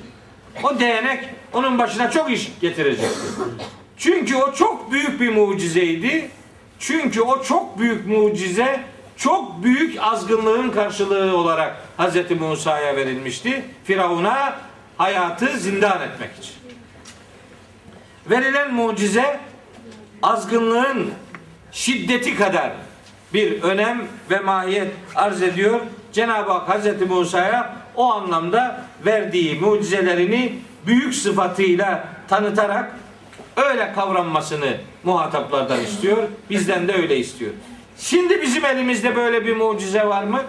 [0.63, 3.19] O değnek onun başına çok iş getirecekti.
[3.97, 6.29] Çünkü o çok büyük bir mucizeydi.
[6.79, 8.83] Çünkü o çok büyük mucize
[9.17, 12.39] çok büyük azgınlığın karşılığı olarak Hz.
[12.39, 13.65] Musa'ya verilmişti.
[13.83, 14.59] Firavun'a
[14.97, 16.53] hayatı zindan etmek için.
[18.29, 19.39] Verilen mucize
[20.23, 21.11] azgınlığın
[21.71, 22.71] şiddeti kadar
[23.33, 25.79] bir önem ve mahiyet arz ediyor.
[26.13, 30.53] Cenab-ı Hak Hazreti Musa'ya o anlamda verdiği mucizelerini
[30.85, 32.91] büyük sıfatıyla tanıtarak
[33.57, 36.17] öyle kavranmasını muhataplardan istiyor.
[36.49, 37.51] Bizden de öyle istiyor.
[37.97, 40.41] Şimdi bizim elimizde böyle bir mucize var mı?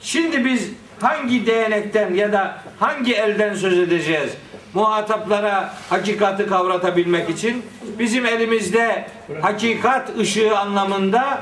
[0.00, 4.30] Şimdi biz hangi değnekten ya da hangi elden söz edeceğiz?
[4.74, 7.62] Muhataplara hakikati kavratabilmek için
[7.98, 9.06] bizim elimizde
[9.42, 11.40] hakikat ışığı anlamında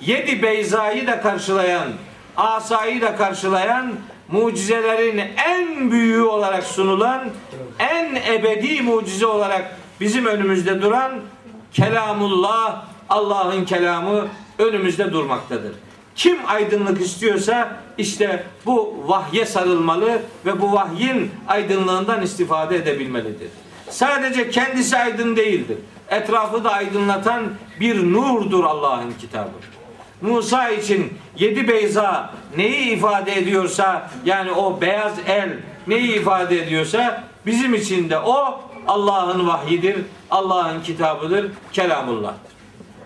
[0.00, 1.88] yedi beyzayı da karşılayan,
[2.36, 3.92] asayı da karşılayan,
[4.28, 7.30] mucizelerin en büyüğü olarak sunulan,
[7.78, 11.12] en ebedi mucize olarak bizim önümüzde duran
[11.72, 14.28] kelamullah, Allah'ın kelamı
[14.58, 15.72] önümüzde durmaktadır.
[16.16, 23.48] Kim aydınlık istiyorsa işte bu vahye sarılmalı ve bu vahyin aydınlığından istifade edebilmelidir.
[23.90, 25.78] Sadece kendisi aydın değildir.
[26.08, 27.42] Etrafı da aydınlatan
[27.80, 29.50] bir nurdur Allah'ın kitabı.
[30.22, 35.48] Musa için yedi beyza neyi ifade ediyorsa yani o beyaz el
[35.86, 39.96] neyi ifade ediyorsa bizim için de o Allah'ın vahyidir,
[40.30, 42.52] Allah'ın kitabıdır, kelamullah'tır.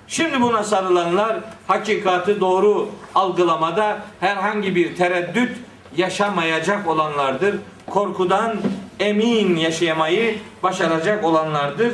[0.09, 1.37] Şimdi buna sarılanlar
[1.67, 5.51] hakikati doğru algılamada herhangi bir tereddüt
[5.97, 7.57] yaşamayacak olanlardır.
[7.87, 8.57] Korkudan
[9.01, 11.93] emin yaşayamayı başaracak olanlardır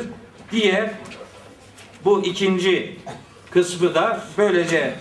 [0.51, 0.93] diye
[2.05, 2.97] bu ikinci
[3.51, 4.93] kısmı da böylece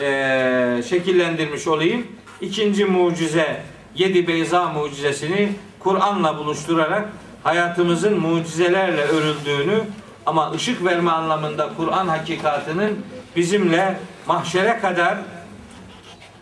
[0.00, 2.06] eee, şekillendirmiş olayım.
[2.40, 3.62] İkinci mucize
[3.94, 7.08] yedi beyza mucizesini Kur'an'la buluşturarak
[7.42, 9.80] hayatımızın mucizelerle örüldüğünü
[10.26, 12.98] ama ışık verme anlamında Kur'an hakikatının
[13.36, 15.18] bizimle mahşere kadar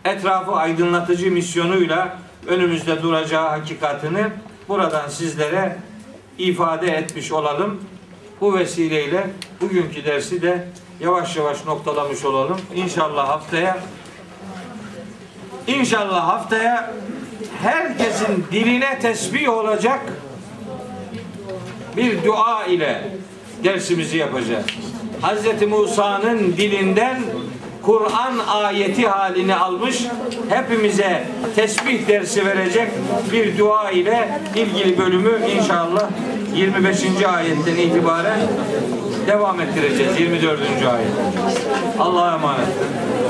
[0.05, 2.17] etrafı aydınlatıcı misyonuyla
[2.47, 4.23] önümüzde duracağı hakikatini
[4.69, 5.77] buradan sizlere
[6.37, 7.81] ifade etmiş olalım.
[8.41, 9.27] Bu vesileyle
[9.61, 10.67] bugünkü dersi de
[11.01, 12.57] yavaş yavaş noktalamış olalım.
[12.75, 13.77] İnşallah haftaya
[15.67, 16.93] İnşallah haftaya
[17.63, 19.99] herkesin diline tesbih olacak
[21.97, 23.09] bir dua ile
[23.63, 24.65] dersimizi yapacağız.
[25.21, 25.67] Hz.
[25.67, 27.21] Musa'nın dilinden
[27.81, 30.05] Kur'an ayeti halini almış
[30.49, 32.87] hepimize tesbih dersi verecek
[33.31, 36.09] bir dua ile ilgili bölümü inşallah
[36.55, 37.03] 25.
[37.25, 38.39] ayetten itibaren
[39.27, 40.59] devam ettireceğiz 24.
[40.61, 41.07] ayet.
[41.99, 42.67] Allah'a emanet.